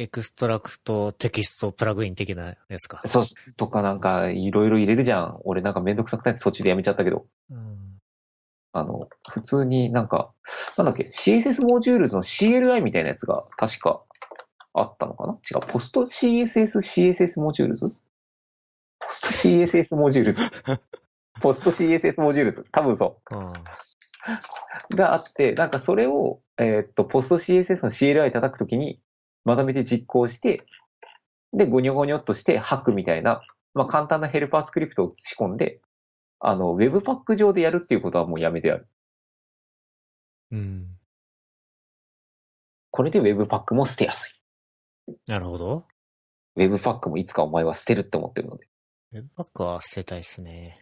[0.00, 3.02] エクストラクトテキストプラグイン的なやつか。
[3.06, 3.24] そう、
[3.56, 5.40] とかなんかいろいろ入れるじゃん。
[5.44, 7.26] 俺なんかめんどくさくなって途中でやめちゃったけど。
[7.50, 7.98] うん。
[8.72, 10.30] あの、普通になんか、
[10.76, 14.02] なんだっけ、CSS Modules の CLI みたいなやつが確か
[14.72, 15.32] あったのかな？
[15.32, 22.64] 違う、 PostCSS、CSS Modules？CSS Modules。PostCSS Modules。
[22.72, 23.52] 多分そ
[24.90, 24.96] う。
[24.96, 29.00] があって、なんかそれを、えーっと、 PostCSS の CLI 叩くときに、
[29.44, 30.64] まとめて実行して、
[31.52, 33.42] で、ゴニョゴニョっとして吐くみたいな、
[33.74, 35.80] まあ簡単なヘルパースクリプトを仕込んで、
[36.40, 38.88] あの、Webpack 上でやるっていうことはもうやめてある。
[40.50, 40.98] うん。
[42.90, 44.28] これで Webpack も捨てやす
[45.08, 45.14] い。
[45.26, 45.86] なるほど。
[46.56, 48.67] Webpack もいつかお前は捨てるって思ってるので。
[49.12, 50.80] ウェブパックは捨てたいっすね。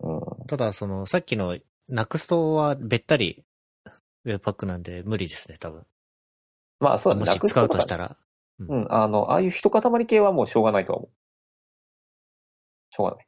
[0.00, 0.20] うん。
[0.46, 1.56] ただ、その、さっきの
[1.90, 3.44] NUXT はべったり
[4.24, 5.86] ウェブパックなんで無理ですね、多分。
[6.80, 7.26] まあそうだね。
[7.26, 8.08] もし使うとしたら。
[8.08, 8.16] ら。
[8.66, 8.86] うん。
[8.92, 11.10] あの、ああいう一塊系はもうしょうがないとは思う。
[12.94, 13.26] しょうがない。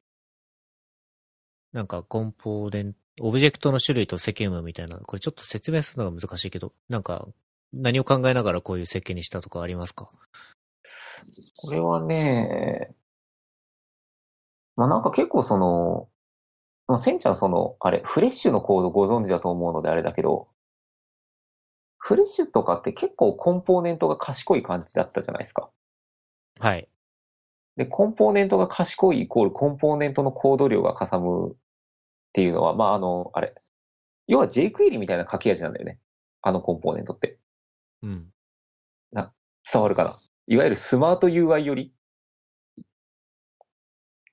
[1.73, 7.29] なんかコンポーネント、オブジェクトの種類とセキュムみたいな、これちょっと説明するのが難しいけど、なんか、
[7.73, 10.11] 何を考えながらこういう設計にしたとかありますか？
[11.57, 12.95] これはね、
[14.77, 16.09] まあなんか結構その、
[16.89, 20.49] まあ、センちゃんその、あれ、フレッシュのコードご存知だと思うのであれだけど、
[21.99, 25.71] フレッシュとかって結構コンポーネントが賢い感じだったじゃないですか。
[26.59, 26.89] はい。
[27.77, 31.55] で、コンポーネントが賢いイコールコンポーネントのコード量がかさむっ
[32.33, 33.55] ていうのは、まああの、あれ、
[34.27, 35.99] 要は jQuery みたいな書き味なんだよね。
[36.43, 37.39] あのコンポーネントって。
[38.03, 38.33] うん。
[39.71, 40.17] 伝わるかな
[40.49, 41.93] いわゆるスマート UI より、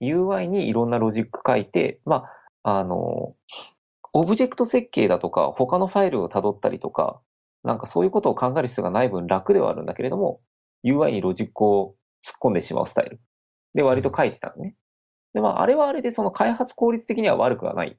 [0.02, 2.26] UI にいろんなロジック書いて、ま
[2.64, 3.36] あ、あの、
[4.14, 7.22] オブジェクト設計だとか、他のファイルを辿ったりとか、
[7.64, 10.42] なんかそういうことを考える必要がない分楽ではあるんだけれども、
[10.84, 13.20] UI にロジックを突っ込んでしまうスタイル。
[13.74, 14.76] で、割と書いてたのね。
[15.34, 17.98] で、まあ、あれはあれでその開発効率的には悪くはない。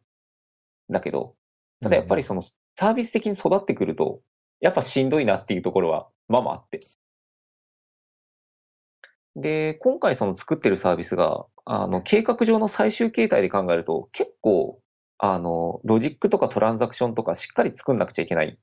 [0.88, 1.34] だけど、
[1.82, 2.42] ただやっぱりその
[2.76, 4.20] サービス的に育ってくると、
[4.60, 6.80] やっぱしんどいなっていうところは、まあまああって。
[9.36, 14.80] で、今回その作ってるサービスが、あの、計画上の最終形態で考えると、結構、
[15.18, 18.58] あの、ロジックとかトランザクションとかしっかり作んなくちゃいけない。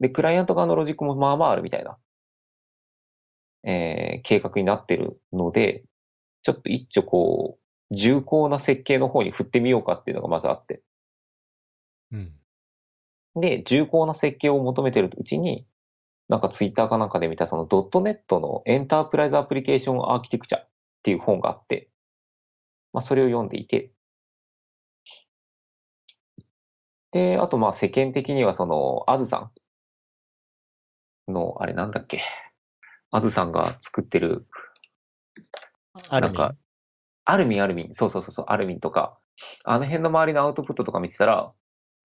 [0.00, 1.96] で、クライアント側のロジックもまあまああるみたいな、
[3.64, 5.84] えー計画になってるので、
[6.42, 7.58] ちょっと一丁こ
[7.90, 10.82] う、重厚な設計の方に振ってみようかっていうのがまずあって。
[12.12, 12.38] うん。
[13.34, 15.66] で、重厚な設計を求めてるうちに、
[16.32, 20.68] なんかツイッターかなんかで見たそのドットネットのエンタープライズアプリケーションアーキテクチャっ
[21.02, 21.90] ていう本があって、
[22.94, 23.92] まあそれを読んでいて、
[27.10, 29.50] で、あとまあ世間的にはその、アズさ
[31.28, 32.22] んの、あれなんだっけ、
[33.10, 34.46] アズさんが作ってる、
[36.10, 36.54] なんか
[37.26, 39.18] アルミン、アルミン、そうそうそうそう、アルミンとか、
[39.64, 41.52] あの辺の周りのアウトプットとか見てたら、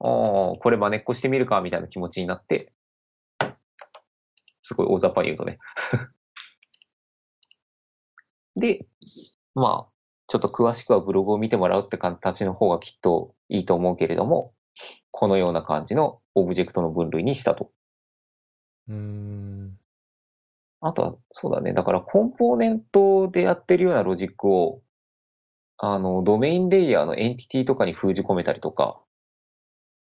[0.01, 2.73] おーこれ真似っこしてみるか、みたいな気持ちになって、
[4.67, 5.59] すごい大雑把に言うとね。
[8.57, 8.85] で、
[9.55, 9.91] まあ、
[10.27, 14.53] ちょっと詳しくはブログを見てもらうって形の方がきっといいと思うけれども、
[15.11, 17.71] このような感じのオブジェクトの分類にしたと。
[18.89, 19.79] うーん。
[20.81, 21.73] あとは、そうだね。
[21.73, 24.81] だからコンポーネントでやってるようなロジックを、
[25.77, 29.01] あの、ドメインレイヤーのエンティティとかに封じ込めたりとか、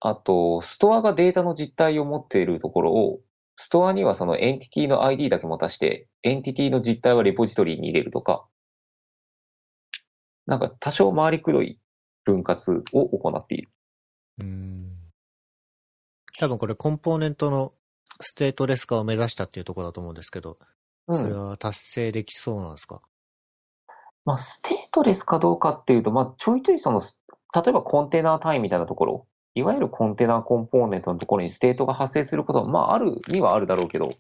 [0.01, 3.21] あと、ストアがデータの実態を持っているところを、
[3.57, 8.47] ストアにはそのエンティティの ID だけ持たして、エンティティの実態はレポジトリに入れるとか、
[10.47, 11.81] なんか多少回りくどい
[12.25, 13.71] 分割を行っている。
[14.41, 14.93] うーん。
[16.39, 17.73] 多分これコンポーネントの
[18.21, 20.59] ステートレス化を目指したっていうところだと思うんですけど、
[21.09, 23.01] うんそれは達成できそうなんですか？
[24.25, 34.11] まあ、ステートレスかどうかっていうと、まあ、ちょいちょいその、例えばコンテナ単位みたいなところ、いわゆるコンテナコンポーネントのところにステートが発生することは、まあ、あるにはあるだろうけど、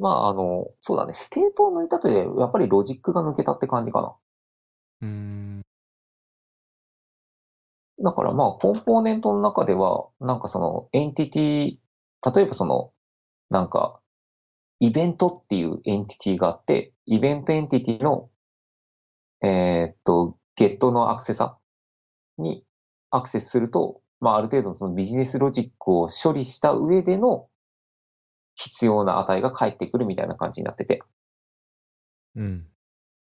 [0.00, 4.16] まあ、あの、そうだね、ステートを抜いたとで、やっぱりロジックが抜けたって感じかな。
[5.02, 5.62] うーん。
[8.02, 12.90] だからまあ、コンポーネントの中では、なんかその、エンティティ、例えばその、
[13.50, 14.00] なんか、
[14.80, 18.28] イベントっていうエンティティがあって、イベントエンティティの、
[19.40, 21.59] えーっと、ゲットのアクセサ
[22.40, 22.64] に
[23.10, 27.48] アクセスすると、まあ、ある程度そのビジネスロジックを処理した上での
[28.54, 31.02] 必要な値が返ってくるみたいな感じになってて。
[32.36, 32.66] うん。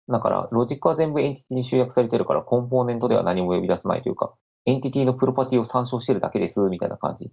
[0.10, 4.34] だから、ロジックは全部エンティティに集約されてるから、コンポーネントでは何も呼び出さないというか、
[4.66, 7.32] エンティティのプロパティを参照してるだけです、みたいな感じ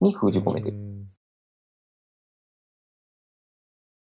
[0.00, 0.78] に封じ込めてる。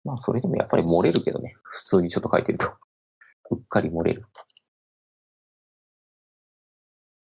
[0.04, 1.54] まあ、それでもやっぱり漏れるけどね。
[1.62, 2.72] 普通にちょっと書いてると。
[3.50, 4.26] うっかり漏れる。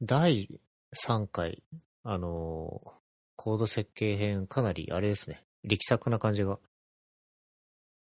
[0.02, 0.48] 第
[0.94, 1.62] 3回、
[2.04, 2.90] あのー
[3.36, 5.42] コード設計編、かなりあれですね。
[5.64, 6.58] 力作な感じが、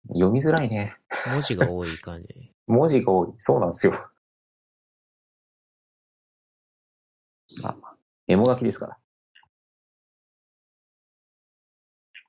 [0.08, 0.96] 読みづらいね。
[1.26, 2.52] 文字が多い感じ。
[2.66, 3.34] 文字が多い。
[3.38, 4.10] そうなんですよ。
[7.62, 7.76] あ、
[8.26, 8.98] メモ書きですから。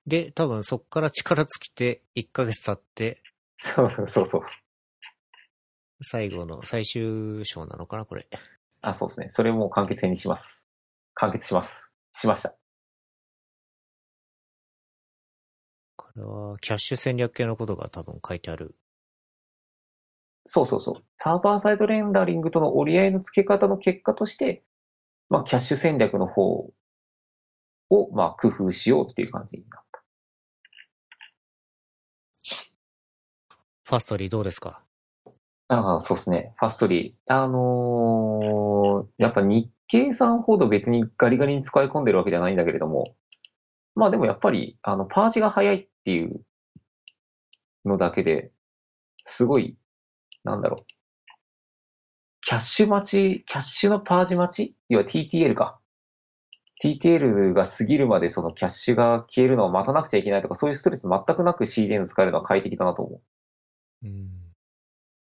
[0.05, 3.23] で、多分そっから力尽きて、1ヶ月経って、
[3.60, 4.41] そうそうそう。
[6.01, 8.27] 最後の最終章なのかな、これ。
[8.81, 9.27] あ、そうですね。
[9.31, 10.69] それも完結編にします。
[11.13, 11.91] 完結します。
[12.13, 12.55] しました。
[15.97, 18.75] これは、キャッシュ戦略系のことが多分書いてある。
[20.45, 21.03] そうそうそう。
[21.17, 24.63] サーバーサイドレンダリングとの折り合いの付け方の結果として、
[25.29, 26.71] まあ、キャッシュ戦略の方
[27.89, 30.03] を、まあ、工夫しようっていう感じになった。
[33.83, 34.81] ファストリーどうですか？
[35.69, 36.53] あ、そうですね。
[36.58, 37.34] ファストリー。
[37.34, 43.15] あのーやっぱ日経さんほど別にガリガリに使い込んでるわけじゃないんだけれども、
[43.95, 46.41] まあでもやっぱり、あの、パージが早いっていう
[47.86, 48.51] のだけで、
[49.25, 49.77] すごい、
[50.43, 50.86] なんだろう。
[52.41, 54.75] キャッシュ待ち、キャッシュのパージ待ち？
[54.89, 55.79] 要は TTL か。
[56.84, 63.17] TTL が過ぎるまでそのキャッシュが消えるのを待たなくちゃいけないとか、そういうストレス全くなく CDN 使えるのは快適だなと思
[64.03, 64.08] う。
[64.08, 64.48] うん。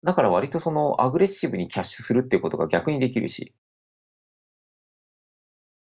[0.03, 3.55] だから割とそのアグレッシブにキャッシュするっていうことが逆にできるし、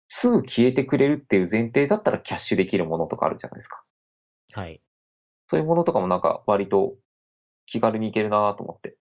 [0.09, 3.83] すぐ消えてくれるっていう前提だったらキャッシュできるものとかあるじゃないですか。
[4.55, 4.81] はい。
[5.51, 6.95] そういうものとかもなんか割と
[7.67, 8.97] 気軽にいけるなと思って。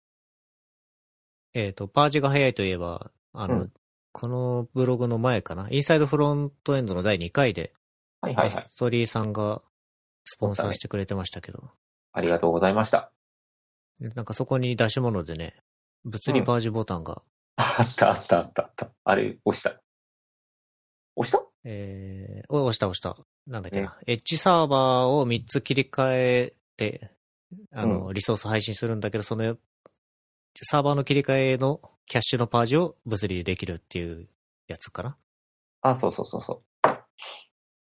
[1.54, 3.72] えっ、と、パージが早いといえば、あの、うん
[4.18, 5.68] このブログの前かな？
[5.70, 7.74] インサイドフロントエンドの第2回で、
[8.22, 8.54] はいはいはい。
[8.54, 9.60] カストリーさんが
[10.24, 11.62] スポンサーしてくれてましたけど、
[12.14, 13.12] ありがとうございました。
[14.00, 15.56] でなんかそこに出し物でね、
[16.04, 17.22] 物理パージボタンが、
[17.56, 18.90] あったあったあったあった。
[19.04, 19.80] あれ、押した。
[21.16, 21.42] 押した？
[21.64, 23.16] えー、お押した押した。
[23.46, 23.96] なんだっけな。
[24.06, 27.10] エッジサーバーを3つ切り替えて、
[27.72, 29.56] あの、リソース配信するんだけど、その、
[30.62, 34.28] サーバーの切り替えのキャッシュのパージを物理でできるっていう
[34.68, 35.16] やつかな。
[35.82, 36.88] あ、そうそうそうそう。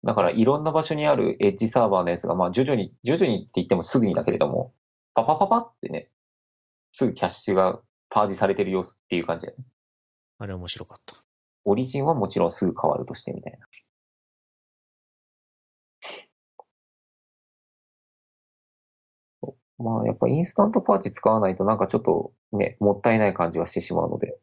[0.03, 4.73] だからいろんな場所にあるエッジサーバーのやつが、まあ徐々に、徐々にって言ってもすぐにだけれども、
[5.15, 6.09] パパパパってね、
[6.91, 9.65] すぐキャッシュがパージされてる様子っていう感じだよね。
[10.37, 11.15] あれ面白かった。
[11.63, 13.65] オリジンはもちろんすぐ変わるとしてみたいな。
[19.77, 24.37] まあ、やっぱインスタントパーチ使わないとなんかちょっとね、もったいない感じはしてしまうので、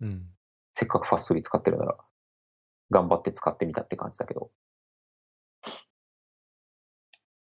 [0.00, 0.26] うん。
[0.72, 1.96] せっかくファストリー使ってるなら、
[2.90, 4.50] 頑張って使ってみたって感じだけど。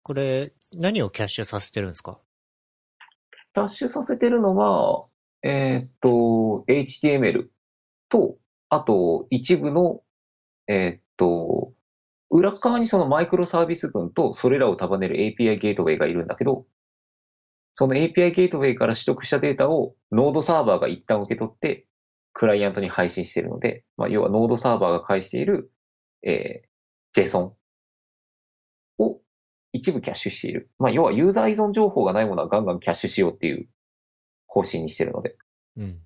[0.04, 2.22] これ、何をキャッシュさせてるんですか？
[3.56, 5.06] キャッシュさせてるのは、
[5.42, 7.48] えーっと、HTML
[8.10, 8.36] と、
[8.68, 10.02] あと一部の、
[10.68, 11.72] えーっと、
[12.30, 16.66] 裏側にそのマイクロサービス群とそれらを束ねる API ゲートウェイがいるんだけど、
[17.72, 21.88] その API ゲートウェイから取得したデータをノードサーバーが一旦受け取って、
[22.34, 25.72] クライアントに配信しているので、まあ、要はノードサーバーが返している、
[26.24, 27.54] えー、JSON
[29.76, 30.70] 一部キャッシュしている。
[30.80, 33.68] まあ、要はユーザー依存情報がないものはガンガンキャッシュしようっていう
[34.48, 35.36] 方針にしてるので、
[35.76, 36.02] うん。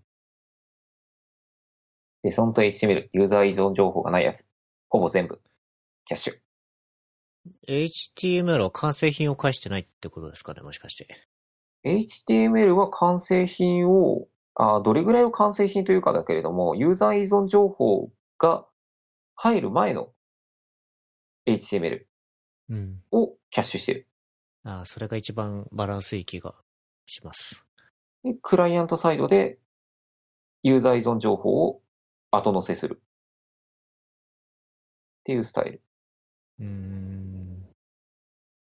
[2.26, 4.48] JSON と HTML、ユーザー依存情報がないやつ、
[4.90, 5.40] ほぼ全部
[6.06, 6.38] キャッシュ。
[7.68, 11.08] HTML は完成品を返してないってことですかね、もしかして。
[11.86, 18.10] HTML は完成品を、あどれぐらいを完成品というかだけれども、ユーザー依存情報
[18.40, 18.66] が
[19.36, 20.12] 入る前の
[21.48, 22.02] HTML
[22.70, 23.02] うん。
[23.12, 24.08] をキャッシュしてる。
[24.64, 26.54] ああ、それが一番バランスいい気が
[27.06, 27.66] します。
[28.24, 29.58] で、クライアントサイドで
[30.64, 31.82] ユーザー依存情報を
[32.32, 33.02] 後乗せする。
[35.22, 35.82] っていうスタイル。
[36.60, 37.70] うーん。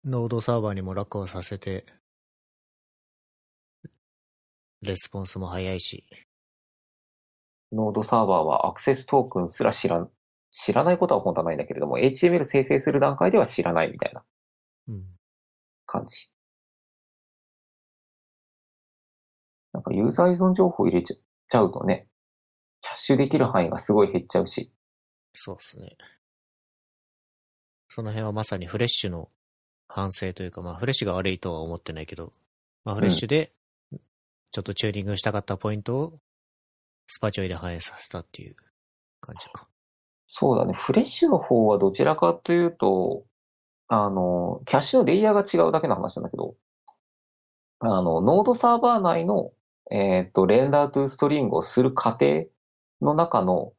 [0.06, 1.86] ノードサーバーにも楽をさせて、
[4.82, 6.06] レスポンスも早いし。
[7.72, 10.12] ノードサーバーはアクセストークンすら知らん、
[10.52, 14.31] 知らないことは本当はないんだけれども、HTML 生成する段階では知らないみたいなうん。
[15.86, 16.30] 感じ。
[19.74, 22.08] なんかユーザー依存情報入れちゃうとね、
[22.82, 24.72] キャッシュできる範囲がすごい減っちゃうし、
[25.34, 25.96] そうですね。
[27.88, 29.30] その辺はまさにフレッシュの
[29.88, 32.34] 反省というか、まあフレッシュが悪いとは思ってないけど、
[32.84, 33.52] まあ FRESH で、
[34.52, 36.20] ちょっとチューニングしたかったポイントを、
[37.08, 38.56] スパチョイで反映させたっていう
[39.20, 39.68] 感じか。
[40.28, 43.26] そうだね、 FRE SH の方はどちらかというと、
[43.94, 46.56] あの、キャッシュのレイヤーが違うだけの話なんだけど、
[47.80, 49.52] あの、 Node サーバー内の、
[49.92, 52.46] えっと、 renderToSt ring をする過程
[53.02, 53.74] の中の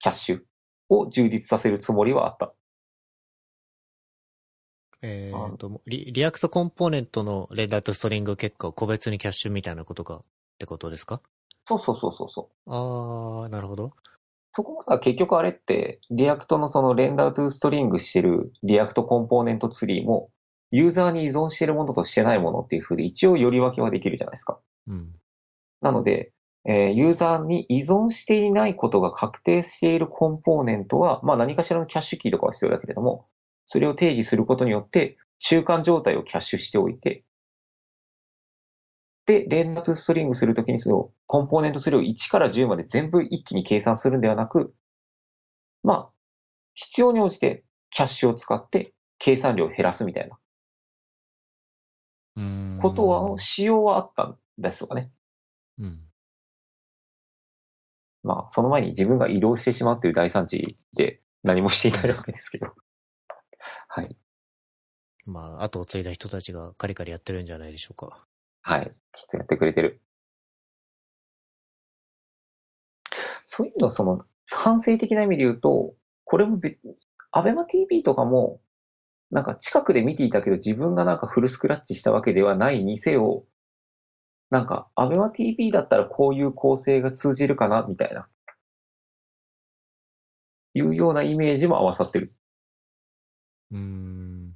[0.00, 0.40] キャッシュ
[0.88, 2.52] を充実させるつもりはあった。
[5.00, 10.20] えーと、リリアクトコンポーネントの renderToString 結果を個別にキャッシュみたいなことがっ
[10.58, 11.20] てことですか？
[11.68, 12.70] そうそうそうそうそう。
[13.44, 13.92] あー、なるほど。
[14.58, 20.30] そこもさ、結局あれって、 React のその renderToString してる React コンポーネントツリーも、
[20.72, 24.58] ユーザーに依存しているものとしてないものっていう風で一応より分けはできるじゃないですか。
[24.88, 25.14] うん。
[25.80, 26.32] なので、
[26.64, 33.28] えーユーザーに依存していないことが確定しているコンポーネントは、まあ何かしらのキャッシュキーとかは必要だけれども、
[33.66, 37.22] それを定義することによって、中間状態をキャッシュしておいて、
[39.28, 44.74] で、レンダートゥストリングするときにそのコンポーネントツリーを1から10まで全部一気に計算するんではなく、
[45.82, 46.10] まあ、
[46.72, 50.38] 必要に応じてキャッシュを使って計算量を減らすみたいな。
[52.80, 55.10] ことは、仕様はあったんですよね。
[55.78, 56.00] うん。
[58.22, 62.72] まあ、その前に自分が移動してしまうという大産地で何もしていないわけですけど。
[63.88, 64.16] はい。
[65.26, 68.27] まあ、後を継いだ人たちがカリカリやってるんじゃないでしょうか。
[68.68, 68.92] はい。
[69.12, 70.02] きっとやってくれてる。
[73.44, 74.18] そういうの、その、
[74.50, 75.94] 反省的な意味で言うと、
[76.24, 76.76] これも別、
[77.32, 78.60] アベマ TV とかも、
[79.30, 83.46] なんか近くで見ていたけど自分がなんかフルスクラッチしたわけではないにせよ、
[84.50, 88.28] なんか、アベマ TV だったらこういう構成が通じるかな、みたいな。
[90.74, 92.32] いうようなイメージも合わさってる。
[93.72, 94.52] うーん。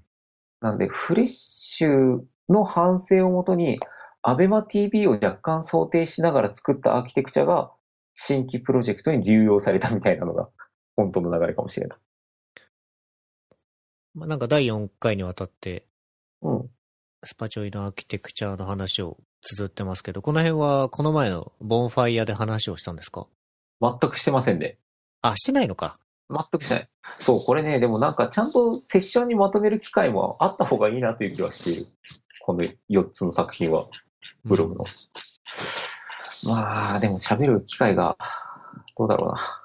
[0.61, 3.79] なんで、フレッシュの反省をもとに、
[4.23, 7.73] アベマ TV を若干想定しながら作ったアーキテクチャが、
[8.14, 10.49] 新規プロジェクトに流用されたみたいなのが、
[10.97, 11.99] 本当の流れかもしれない。
[14.14, 15.87] まあ、なんか第4回にわたって、
[16.43, 16.70] うん。
[17.25, 23.27] スパチョイのアーキテクチャの話を綴ってますけど、この辺はこの前のボンファイアで話をしたんですか？
[23.81, 24.79] 全くしてませんね。
[25.23, 25.99] あ、してないのか。
[26.29, 26.89] 全くしてない。
[27.20, 31.87] そう、これね、でもなんかちゃんとセッションにまとめる機会もあった方がいいなという気はしている。
[32.45, 33.89] この4つの作品は、
[34.45, 34.84] ブログの。
[36.45, 38.16] まあ、でも喋る機会が、
[38.97, 39.62] どうだろうな。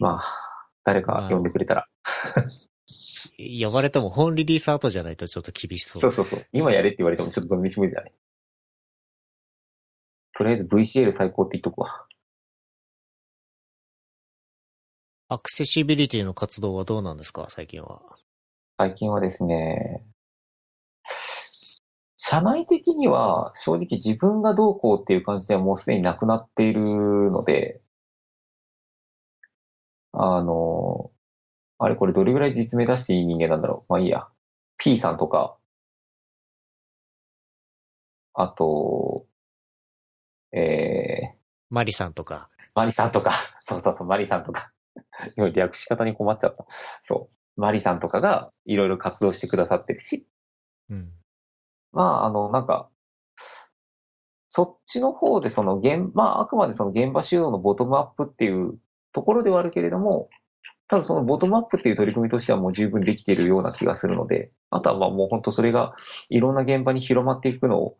[0.00, 1.86] まあ、誰か呼んでくれたら。
[3.38, 6.02] 呼ばれても本リリース後じゃないとちょっと厳しそう。
[6.02, 6.46] そうそうそう。
[6.52, 8.12] 今やれって言われてもちょっとどの道無理だね。
[10.36, 12.06] とりあえず VCL 最高って言っとくわ。
[15.28, 17.46] アクセシビリティの活動はどうなんですか？
[17.48, 18.02] 最近は。
[18.78, 20.02] 最近はですね、
[22.22, 26.82] 社内的には正直自分がどうこうっていう感じではもうすでになくなっている
[27.30, 27.80] ので、
[30.12, 31.10] あの、
[31.78, 33.92] あれこれどれぐらい実名出していい人間なんだろう。
[33.92, 34.28] まあいいや。
[34.76, 35.56] P さんとか、
[38.34, 39.24] あと、
[40.52, 41.36] えー、
[41.70, 42.50] マリさんとか。
[42.74, 43.32] マリさんとか、
[43.64, 44.72] そうそうそう、マリさんとか。
[45.38, 46.66] 今略し方に困っちゃった。
[47.00, 47.60] そう。
[47.60, 50.28] マリさんとかがいろいろ活動してくださってるし、
[50.90, 51.19] うん。
[51.92, 52.88] まあ、あの、なんか、
[54.48, 58.78] そっちの方でその現、まあ、あくまでその現場主導のボトムアップっていう
[59.12, 60.28] ところではあるけれども、
[60.88, 65.94] ただそのボトムアップっていう取り組みとしてはもう十分できているような気がするので、あとはまあもう本当それが
[66.30, 67.96] いろんな現場に広まっていくのを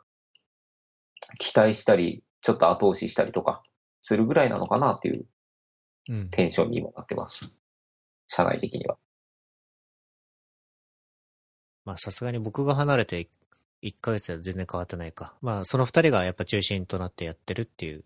[1.38, 3.62] 期待したり、ちょっと後押ししたりとか
[4.00, 5.26] するぐらいなのかなっていう
[6.08, 6.30] うん。
[6.30, 7.58] テンションに今なってます。
[8.26, 8.96] 社内的には。
[11.84, 13.28] まあさすがに僕が離れて
[13.82, 15.34] 1ヶ月では全然変わってないか。
[15.40, 18.04] まあその二人がやっぱ中心となってやってるっていう。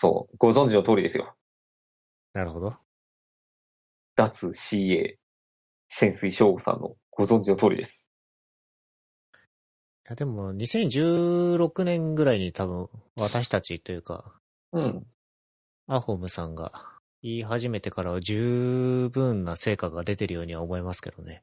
[0.00, 1.34] そう、ご存知の通りですよ。
[2.32, 2.76] なるほど。
[4.16, 5.16] 脱 CA、
[5.88, 8.12] 潜水翔吾さんのご存知の通りです。
[9.34, 9.36] い
[10.10, 14.32] やでも2016年ぐらいに多分私たちというか、
[14.72, 15.06] うん。
[15.86, 16.72] アホームさんが
[17.22, 21.40] 言い始めてからは十分な成果が出てるようには思いますけどね。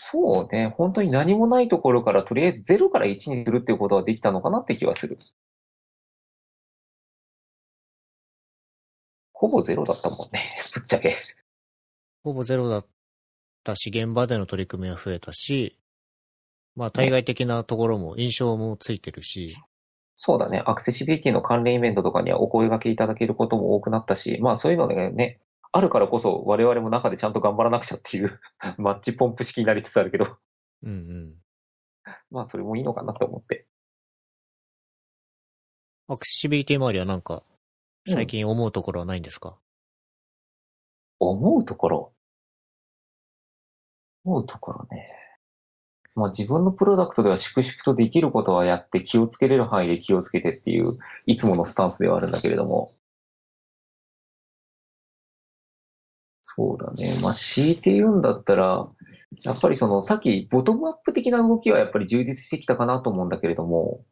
[0.00, 5.18] そうね、本当に何もないところからとりあえず0から1にするっていうことはできたのかなって気はする。
[9.32, 10.40] ほぼゼロだったもんね、
[10.72, 11.16] ぶっちゃけ。
[12.22, 12.86] ほぼゼロだっ
[13.64, 15.76] たし、現場での取り組みは増えたし、
[16.76, 19.56] まあ対外的なところも印象もついてるし、
[20.14, 25.40] そうだね、アクセシビリティの関連イベントとかにはお声掛けいただけることも多くなったし、まあそういうのがね、
[25.72, 28.40] あるからこそ我々も中でちゃんと頑張らなくちゃっていう
[28.78, 30.38] マッチポンプ式になりつつあるけど、
[30.82, 31.42] うんうん。
[32.30, 33.66] まあそれもいいのかなと思って。
[36.08, 37.42] アクセシビリティ周りはなんか、
[38.06, 39.58] 最近思うところはないんですか、
[41.20, 42.12] 思うところ？
[44.24, 45.08] 思うところね。
[46.14, 52.97] まあ自分のプロダクトでは粛々とできることはやって気をつけれる範囲で気をつけてっていう、いつものスタンスではあるんだけれども。
[56.58, 57.16] そうだね。
[57.22, 58.88] まあ強いて言うんだったら、
[59.44, 64.04] やっぱりそのさっきボトムアップ的な動きはやっぱり充実してきたかなと思うんだけれども、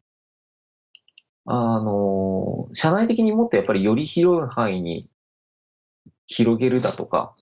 [1.45, 5.09] あの、社内的にもっとやっぱりより広い範囲に
[6.27, 7.35] 広げるだとか、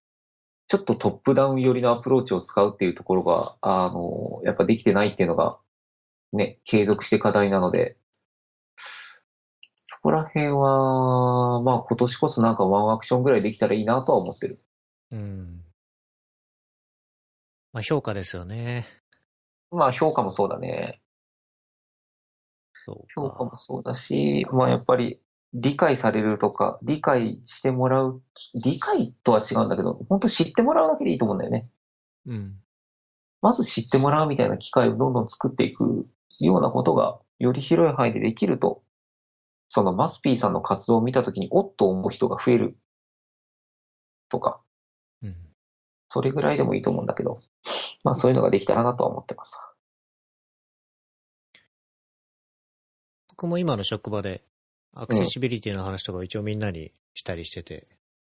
[0.70, 5.60] ちょっとトップダウン寄りのアプローチを使うっていうところが、あの、やっぱできてないっていうのが、
[6.34, 7.98] ね、継続して課題なので、
[9.88, 14.62] そこら辺は、まあ今年こそなんかワンアクションぐらいできたらいいなとは思ってる。
[15.12, 15.64] うん。
[17.74, 18.86] まあ評価ですよね。
[19.72, 21.02] まあ評価もそうだね。
[22.86, 23.58] そう評価もか。
[23.58, 25.20] そうだし、まあやっぱり
[25.54, 28.22] 理解されるとか、理解してもらう、
[28.54, 31.70] 理解とは違うんだけど、本当知ってもらうだけでいいと思うんだよね。
[32.26, 32.60] うん。
[33.42, 36.08] まず知ってもらうみたいな機会をどんどん作っていく
[36.40, 38.84] ようなことが、より広い範囲でできると、
[39.70, 42.78] そのマスピーさんの活動を見たときに、おっと思う人が増える
[44.30, 44.65] とか、うん。
[46.16, 47.42] それぐらいでもいいと思うんだけど、
[48.06, 49.58] まあそういうのができたらなとは思ってます。
[53.32, 54.42] 僕も今の職場で、
[54.94, 57.86] アクセシビリティの話とかを一応みんなにしたりしてて、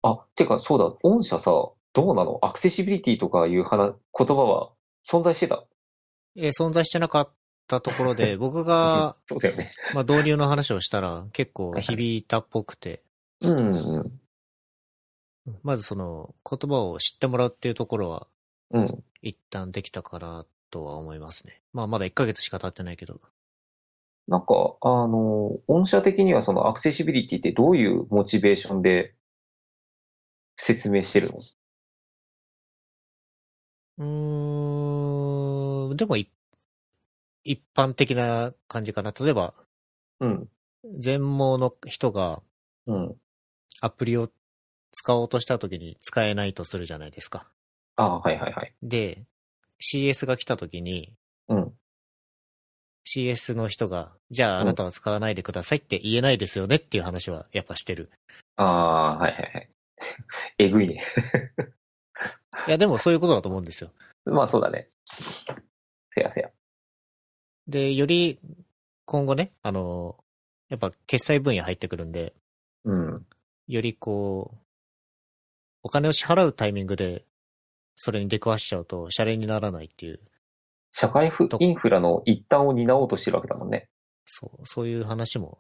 [0.02, 1.52] あ、てかそうだ、御社さ、
[1.94, 2.40] どうなの？
[2.42, 4.72] アクセシビリティとかいう話、言葉は
[5.08, 5.64] 存在してた？
[6.36, 7.30] えー存在してなかっ
[7.68, 9.72] たところで、 僕が、そうだよね。
[9.94, 13.04] まあ導入の話をしたら結構響いたっぽくて、
[13.42, 14.22] うんうん
[15.64, 18.28] まずその言葉を知ってもらうっていうところは
[18.72, 18.82] うん。
[18.84, 19.04] うん。
[19.22, 21.62] 一旦できたかなとは思いますね。
[21.74, 23.20] まあまだ1ヶ月しか経ってないけど。
[24.28, 29.16] なんか、あの、御社的にはそのアクセシビリティってどういうモチベーションで
[30.58, 31.40] 説明してるの？
[33.98, 36.30] うーん、でもい
[37.44, 39.12] 一般的な感じかな。
[39.18, 39.54] 例えば、
[40.20, 40.50] うん。
[41.00, 42.42] 全盲の人が
[42.86, 43.16] うん。
[43.82, 44.30] アプリを
[44.92, 47.48] 使おうとした時に使えないとするじゃないですか。
[47.96, 48.74] ああ、はいはいはい。
[48.82, 49.26] で、
[49.82, 51.14] CS が来た時に、
[51.50, 51.74] うん。
[53.08, 58.10] CS の人が、じゃああなたは使わないでくださいって言えないですよねっていう話はやっぱしてる。
[58.58, 59.70] ああ、はいはいはい。
[60.60, 61.02] えぐいね。
[62.68, 63.92] いやでもそういうことだと思うんですよ。
[64.26, 64.88] まあそうだね。
[66.12, 66.52] せやせや。
[67.68, 68.40] で、より
[69.06, 70.18] 今後ね、あの、
[70.70, 72.34] やっぱ決済分野入ってくるんで、
[72.84, 73.26] うん。
[73.68, 74.58] よりこう、
[75.84, 77.26] お金を支払うタイミングで、
[77.96, 80.20] それに出くわしちゃうと、シャレにならないっていう、
[80.92, 83.90] 社会インフラの一端を担おうとしてるわけだもんね。
[84.26, 85.60] そう、そういう話も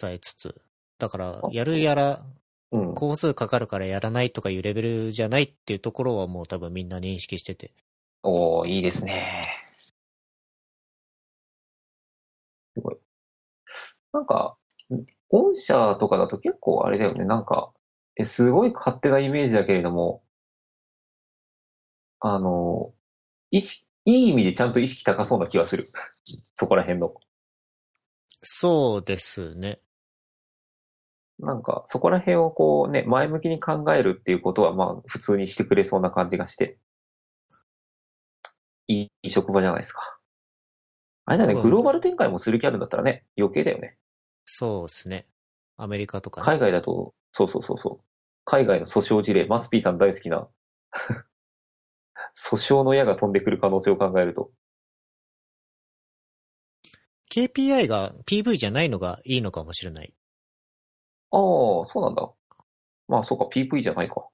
[0.00, 0.54] 伝えつつ、
[0.98, 2.24] だから、やるやら、
[2.72, 2.94] うん。
[2.94, 7.70] 工数かかるからやらないとかいうレベルじゃないっていうところはもう多分みんな認識してて、
[8.22, 9.48] おー、いいですね。
[12.74, 12.96] すごい。
[14.12, 14.56] なんか、
[15.34, 17.24] 御社とかだと結構あれだよね。
[17.24, 17.72] なんか、
[18.16, 20.22] え、すごい勝手なイメージだけれども、
[22.20, 22.94] あの、
[23.50, 25.90] 意識、いい意味でちゃんと意識高そうな気がする。
[26.54, 27.12] そこら辺の。
[28.42, 29.80] そうですね。
[31.40, 36.78] なんか、そこら辺をこうね、前向きに考えるっていうことは、まあ、普通にしてくれそうな感じがして、
[38.86, 40.16] いい職場じゃないですか。
[41.24, 43.98] あれだね、うんグローバル展開もする気あるんだったらね、余計だよね。
[44.44, 45.26] そうですね。
[45.76, 46.46] アメリカとかね。
[46.46, 48.04] 海外だと、そうそうそうそう。
[48.44, 50.48] 海外の訴訟事例、マスピーさん大好きな、
[52.36, 54.50] 訴訟の矢が飛んでくる可能性を考えると。
[57.30, 60.14] KPI が PV じゃないのがいいのかもしれない。
[61.30, 62.30] ああ、そうなんだ。
[63.08, 64.28] まあ、そうか、PV じゃないか。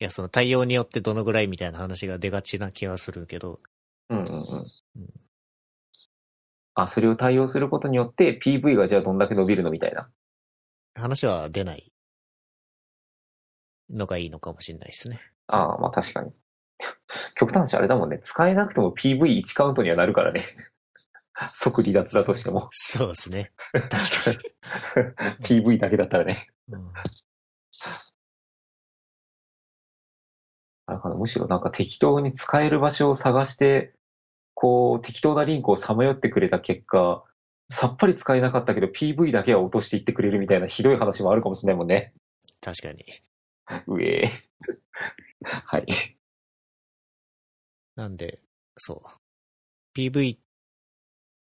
[0.00, 3.60] いや、その対応によってどのぐらいみたいな話が出がちな気がするけど、
[4.10, 4.43] うんうん。
[6.74, 10.10] あ、それを対応することによって PV がじゃあどんだけ伸びるのみたいな。
[10.94, 11.92] 話は出ない
[13.90, 15.20] のがいいのかもしれないですね。
[15.46, 16.32] ああ、まあ確かに。
[17.36, 18.20] 極端な話あれだもんね。
[18.24, 20.44] 使えなくても PV1 カウントにはなるからね。
[21.54, 22.68] 即離脱だとしても。
[22.70, 23.52] そうですね。
[23.72, 24.30] 確か
[25.40, 25.62] に。
[25.62, 26.48] PV だけだったらね。
[26.68, 26.92] うん
[30.86, 33.94] あれかなむしろなんか適当に使える場所を探して、
[34.64, 37.22] こう、適当なリンクをさまよってくれた結果、
[37.68, 42.14] さっぱり使えなかったけど PV だけは落としていってくれるみたいなひどい話もあるかもしれないもんね。
[42.62, 43.04] 確かに。
[43.86, 46.16] うえー はい。
[47.94, 48.38] なんで、
[48.78, 49.98] そう。
[49.98, 50.38] PV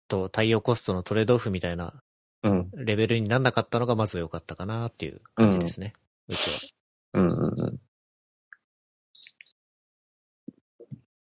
[0.09, 2.03] と対応コストのトレードオフみたいな
[2.43, 2.71] うん。
[2.73, 5.93] レベルになんなかったのがまず良かったかなっていう感じですね。
[6.27, 6.59] うちは。
[7.13, 7.81] うんうんうん。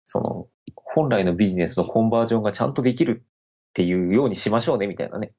[0.04, 0.50] その、
[0.94, 5.34] 本来のビジネスのコンバージョンがちゃんとできるっていうようにしましょうねみたいなね。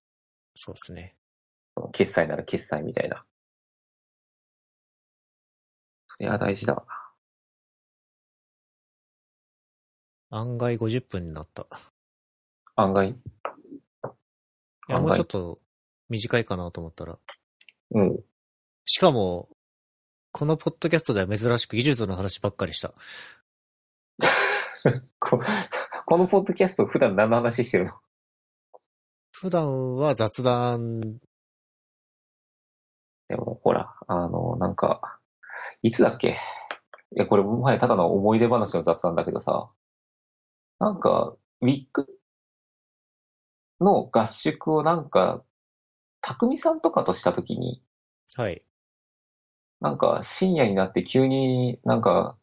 [0.54, 1.16] そうですね。
[1.92, 3.24] 決済なら決済みたいな。
[6.08, 6.84] それは大事だ。
[10.30, 11.62] 案外50分になった。
[11.62, 11.66] い
[12.76, 13.16] 案外。
[14.88, 15.58] や、案外もうちょっと
[16.08, 17.18] 短いかなと思ったら。
[17.92, 18.20] うん。
[18.84, 19.48] しかも、
[20.32, 22.92] このポッドキャストでは珍しく技術の話ばっかりした。
[25.20, 25.40] こ
[26.06, 27.92] このポッドキャスト普段何の話してるの？
[29.32, 31.00] 普段は雑談、
[33.28, 35.20] でも、ほら、あの、なんか、
[35.82, 36.38] いつだっけ？
[37.16, 39.70] いや、これもはやただの思い出話の雑談だけどさ、
[40.78, 42.18] なんか、ウィック
[43.80, 45.44] の合宿をなんか、
[46.22, 47.82] 匠さんとかとしたときに、
[48.36, 48.64] はい。
[49.80, 52.36] なんか深夜になって急になんか、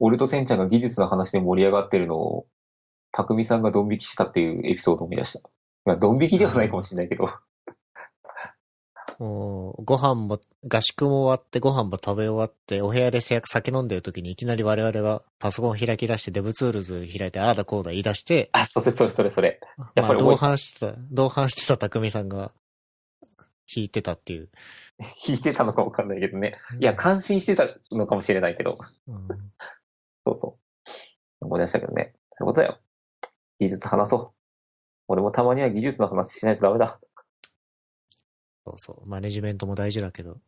[0.00, 2.46] 俺とセンちゃんが技術の話で盛り上がってるのを、
[3.12, 5.48] 匠さんがドン引きしたっていうエピソードを思い出した。
[5.84, 7.28] まあ、ドン引きではないかもしれないけど。
[9.18, 19.60] もう、ご飯も、合宿も終わって、ご飯も食べ終わって、お部屋で酒飲んでる時にいきなり我々がパソコン開き出して、 DevTools 開いて、ああだこうだ言い出して、 あ、それそれそれそれ。
[19.94, 22.50] やっまあ、同ぱり覚え伴してた、同伴してた匠さんが、
[23.72, 24.48] 引いてたっていう。
[24.98, 26.58] 引いてたのかわかんないけどね。
[26.80, 28.78] いや、感心してたのかもしれないけど。
[29.06, 29.28] うん
[30.26, 30.58] そうそ
[31.40, 31.44] う。
[31.44, 32.14] 思い出したけどね。
[32.38, 32.78] そういうことだよ。
[33.58, 34.32] 技術話そう。
[35.08, 37.00] 俺もたまには技術の話しないとダメだ。
[38.66, 39.08] そうそう。
[39.08, 40.38] マネジメントも大事だけど。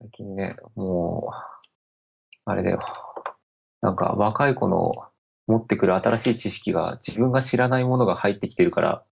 [0.00, 1.70] 最近ね、もう、
[2.44, 2.78] あれだよ。
[3.80, 4.92] なんか若い子の
[5.46, 9.04] 持ってくる新しい知識が自分が知らないものが入ってきてるから、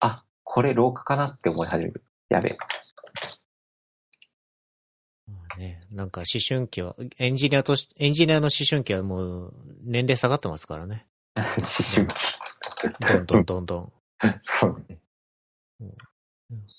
[0.00, 2.04] あ、これ老化かなって思い始める。
[2.28, 2.58] やべえ。
[5.52, 11.06] まあね、なんか思春期は、エンジニアとし、エンジニアの思春期はもう年齢下がってますからね。
[11.36, 12.14] 思春期。
[13.06, 13.92] どんどんどんどん。
[14.42, 14.98] そうね。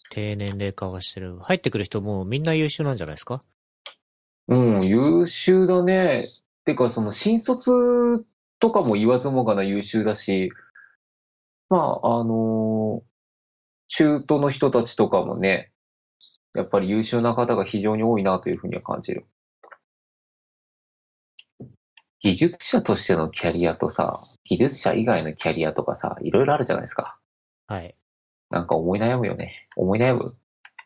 [0.10, 1.40] 低年齢化はしてる。
[1.40, 3.44] 入ってくる人もみんな優秀なんじゃないですか？
[4.48, 6.30] うん、優秀だね。
[6.66, 8.26] てか、その新卒
[8.60, 10.52] とかも言わずもがな優秀だし、
[11.70, 13.04] まあ、あの
[13.90, 15.73] 中途の人たちとかもね、
[16.56, 19.26] やっぱり優秀な方が非常に多いなというふうには感じる。
[22.20, 27.18] 技術者としてのキャリアとさ、技術者以外のキャリアとかさ、いろいろあるじゃないですか。
[27.68, 27.96] はい。
[28.50, 29.68] なんか思い悩むよね。
[29.76, 30.38] 思い悩む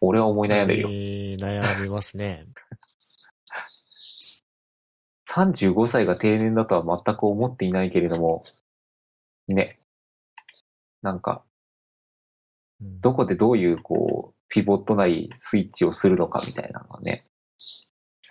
[0.01, 0.89] 俺は思い悩んでるよ。
[0.89, 2.47] えー悩みますね。
[5.29, 8.43] 35歳が定年だとは全く思っていないけれども、
[9.47, 9.79] ね。
[11.01, 11.43] なんか、
[12.81, 17.25] うんどこでどういう、こう、ピボットないスイッチをするのかみたいなのはね、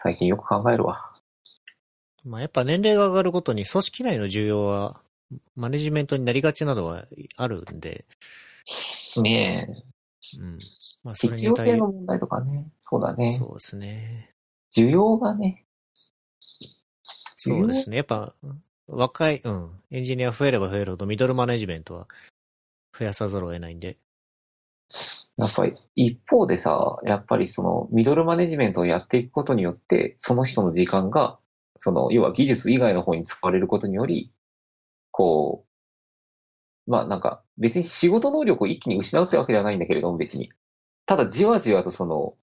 [0.03, 1.13] 最近よく考えるわ。
[2.25, 5.01] まあやっぱ年齢が上がるごとに組織内の需要は、
[5.55, 7.05] マネジメントになりがちなどは
[7.37, 8.05] あるんで、
[9.17, 9.85] ね
[10.39, 10.59] うん。
[11.03, 12.67] まあえ、それ必要に対性の問題とかね。
[12.79, 13.33] そうだね。
[13.33, 14.31] そうですね。
[14.77, 15.65] 需要がね、
[17.37, 17.99] そうですね。
[17.99, 18.35] やっぱ、
[18.89, 19.71] 若い、うん。
[19.91, 22.09] エンジニア増えれば増えるほどミドルマネジメントは
[22.99, 23.99] 増やさざるを得ないんで。
[25.37, 31.39] やっぱり一方でさ、やっぱりそのミドルマネジメントをやっていくことによって、その人の時間が、
[31.79, 34.33] その、要は技術以外の方に使われることにより、
[35.11, 35.67] こ
[36.87, 40.53] う、まあなんか別に仕事能力を一気に失うってわけではないんだけれども別に。
[41.05, 42.35] ただじわじわとその、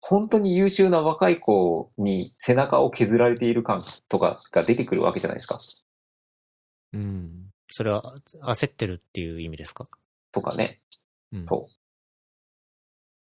[0.00, 5.60] 本当に優秀な若い子に背中を削られている感とかが出てくるわけじゃないですか。
[6.92, 7.50] うん。
[7.68, 9.88] それは焦ってるっていう意味ですか？
[10.30, 10.80] とかね。
[11.32, 11.44] うん。
[11.44, 11.85] そう。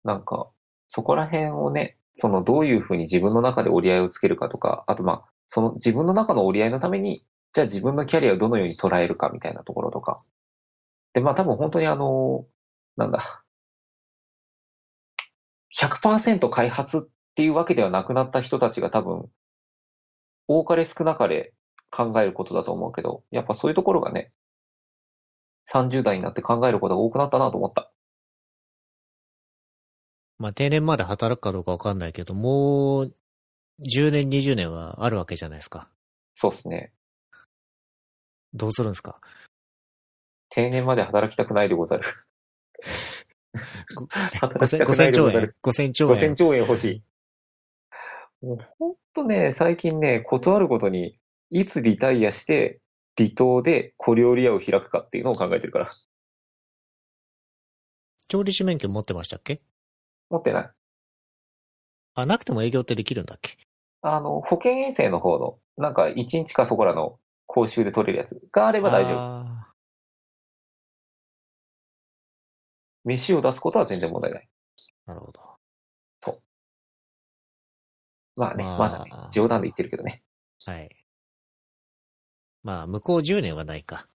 [0.05, 0.49] なんか、
[0.89, 10.23] そこら辺をね、そのどういうふうに自分の中で折り合いをつけるかとか、あとまあ、その自分の中の折り合いのために、じゃあ自分のキャリアをどのように捉えるかみたいなところとか。
[11.15, 12.47] で、まあ多分本当にあの、
[12.97, 13.45] なんだ、
[15.71, 17.01] 100%開発っ
[17.37, 19.31] ていうわけではなくなった人たちが多分、
[20.47, 21.53] 多かれ少なかれ
[21.91, 24.33] 考えることだと思うけど、やっぱそういうところがね、
[25.67, 27.92] 30代になって考えることが多くなったなと思った。
[30.43, 33.15] まあ定年まで働くかどうかわかんないけど、もう
[33.97, 35.89] 10年、20年はあるわけじゃないですか。
[36.35, 36.93] そうですね。
[38.53, 39.21] どうするんですか？
[40.51, 42.03] 定年まで働きたくないでござる。
[43.95, 45.57] ご働き5000たくないで兆円ござる。
[45.63, 46.35] ?5000 兆5000円。
[46.35, 47.03] 兆円欲しい。
[48.45, 51.21] もうほんとね、最近ね、ことあるごとに、
[51.51, 52.81] いつリタイアして、
[53.17, 55.93] 離島で小料理屋を開くかっていうのを考えてるから。
[58.27, 59.61] 調理師免許持ってましたっけ？
[60.33, 60.71] 持ってない。
[62.15, 63.57] あ、なくても営業ってできるんだっけ？
[64.03, 69.19] あの、保険衛生の方の、なんか1日かそこらの講習で取れるやつがあれば大丈夫。
[69.19, 69.75] あ
[73.05, 74.49] 飯を出すことは全然問題ない。
[75.07, 75.53] ーなるほど。
[78.35, 80.23] まあね、まあまだね、冗談で言ってるけどね。
[80.65, 80.89] はい。
[82.63, 84.09] まあ、向こう10年はないか。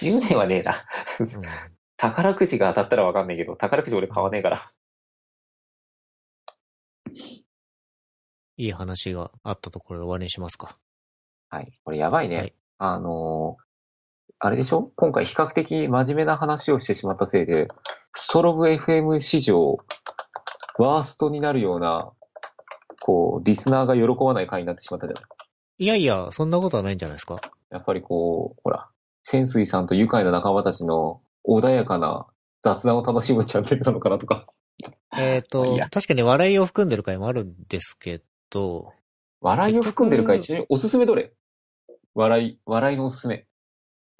[0.00, 0.84] 10年はねえな。
[1.20, 1.26] うん。
[1.98, 4.72] 宝くじが当たったらわかんないけど、宝くじ俺買わねえから。
[8.56, 10.76] いい話があったところで終わりにしますか。
[11.50, 11.78] はい。
[11.84, 12.36] これやばいね。
[12.36, 13.62] はいあのー
[14.44, 14.90] あれでしょ？
[14.96, 17.68] 今回比較的真面目な話をしてしまったせいで、
[18.12, 19.78] ストロブ FM 史上、
[20.78, 22.10] ワーストになるような、
[23.00, 25.24] こう、リスナーが喜ばない回になってしまったじゃない
[25.78, 27.40] いやいや、そんなことはないんじゃないですか。
[27.70, 28.88] やっぱりこう、ほら、
[29.22, 32.26] 潜水さんと愉快な仲間たちの穏やかな
[32.64, 34.46] 雑談を楽しむチャンネルなのかなとか。
[35.16, 38.20] えっ、 と確かに笑いを含んでる回もあるんですけ
[38.52, 38.92] ど、
[39.40, 40.66] 笑いを含んでる回、結局ちなみに？
[40.68, 41.32] おすすめどれ？
[42.14, 43.46] 笑い、笑いのおすすめ。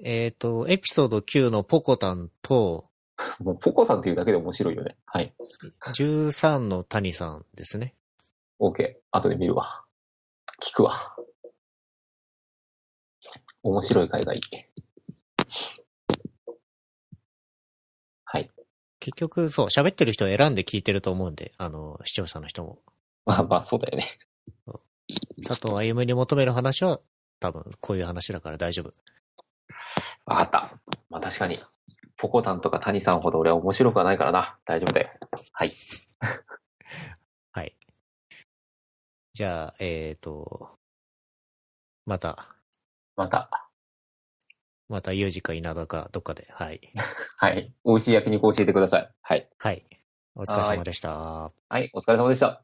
[0.03, 2.87] えっ、と、エピソード9のポコタンと、
[3.41, 4.97] もうポコさんっていうだけで面白いよね。
[5.05, 5.35] はい。
[5.95, 7.95] 13の谷さんですね。
[8.59, 8.97] OK。
[9.11, 9.85] 後で見るわ。
[10.63, 11.17] 聞くわ。
[13.63, 14.41] 面白い海外。
[18.25, 18.51] はい。
[18.99, 22.79] 結局、そう、喋ってる人を選んで聞いてると思うんで、あの、視聴者の人も。
[23.25, 24.07] まあまあ、そうだよね。
[25.47, 27.01] 佐藤歩に求める話は、
[27.41, 28.93] 多分、こういう話だから大丈夫。
[30.27, 30.79] わかった。
[31.11, 31.61] まあ確かに。
[32.17, 34.57] ポコタンとか谷さんほど俺は面白くはないからな。
[34.65, 35.11] 大丈夫だよ。
[35.53, 35.73] はい。
[37.53, 37.77] はい。
[39.33, 40.79] じゃあ、えっ、と、
[42.07, 42.57] また、
[43.17, 43.51] また。
[44.89, 46.81] また有事か稲田かどっかで、はい。
[47.39, 47.73] はい。
[47.85, 49.11] 美味しい焼肉教えてください。
[49.23, 49.49] はい。
[49.59, 49.85] はい。
[50.35, 51.51] お疲れ様でした。
[51.69, 51.91] はい。
[51.93, 52.63] お疲れ様でした。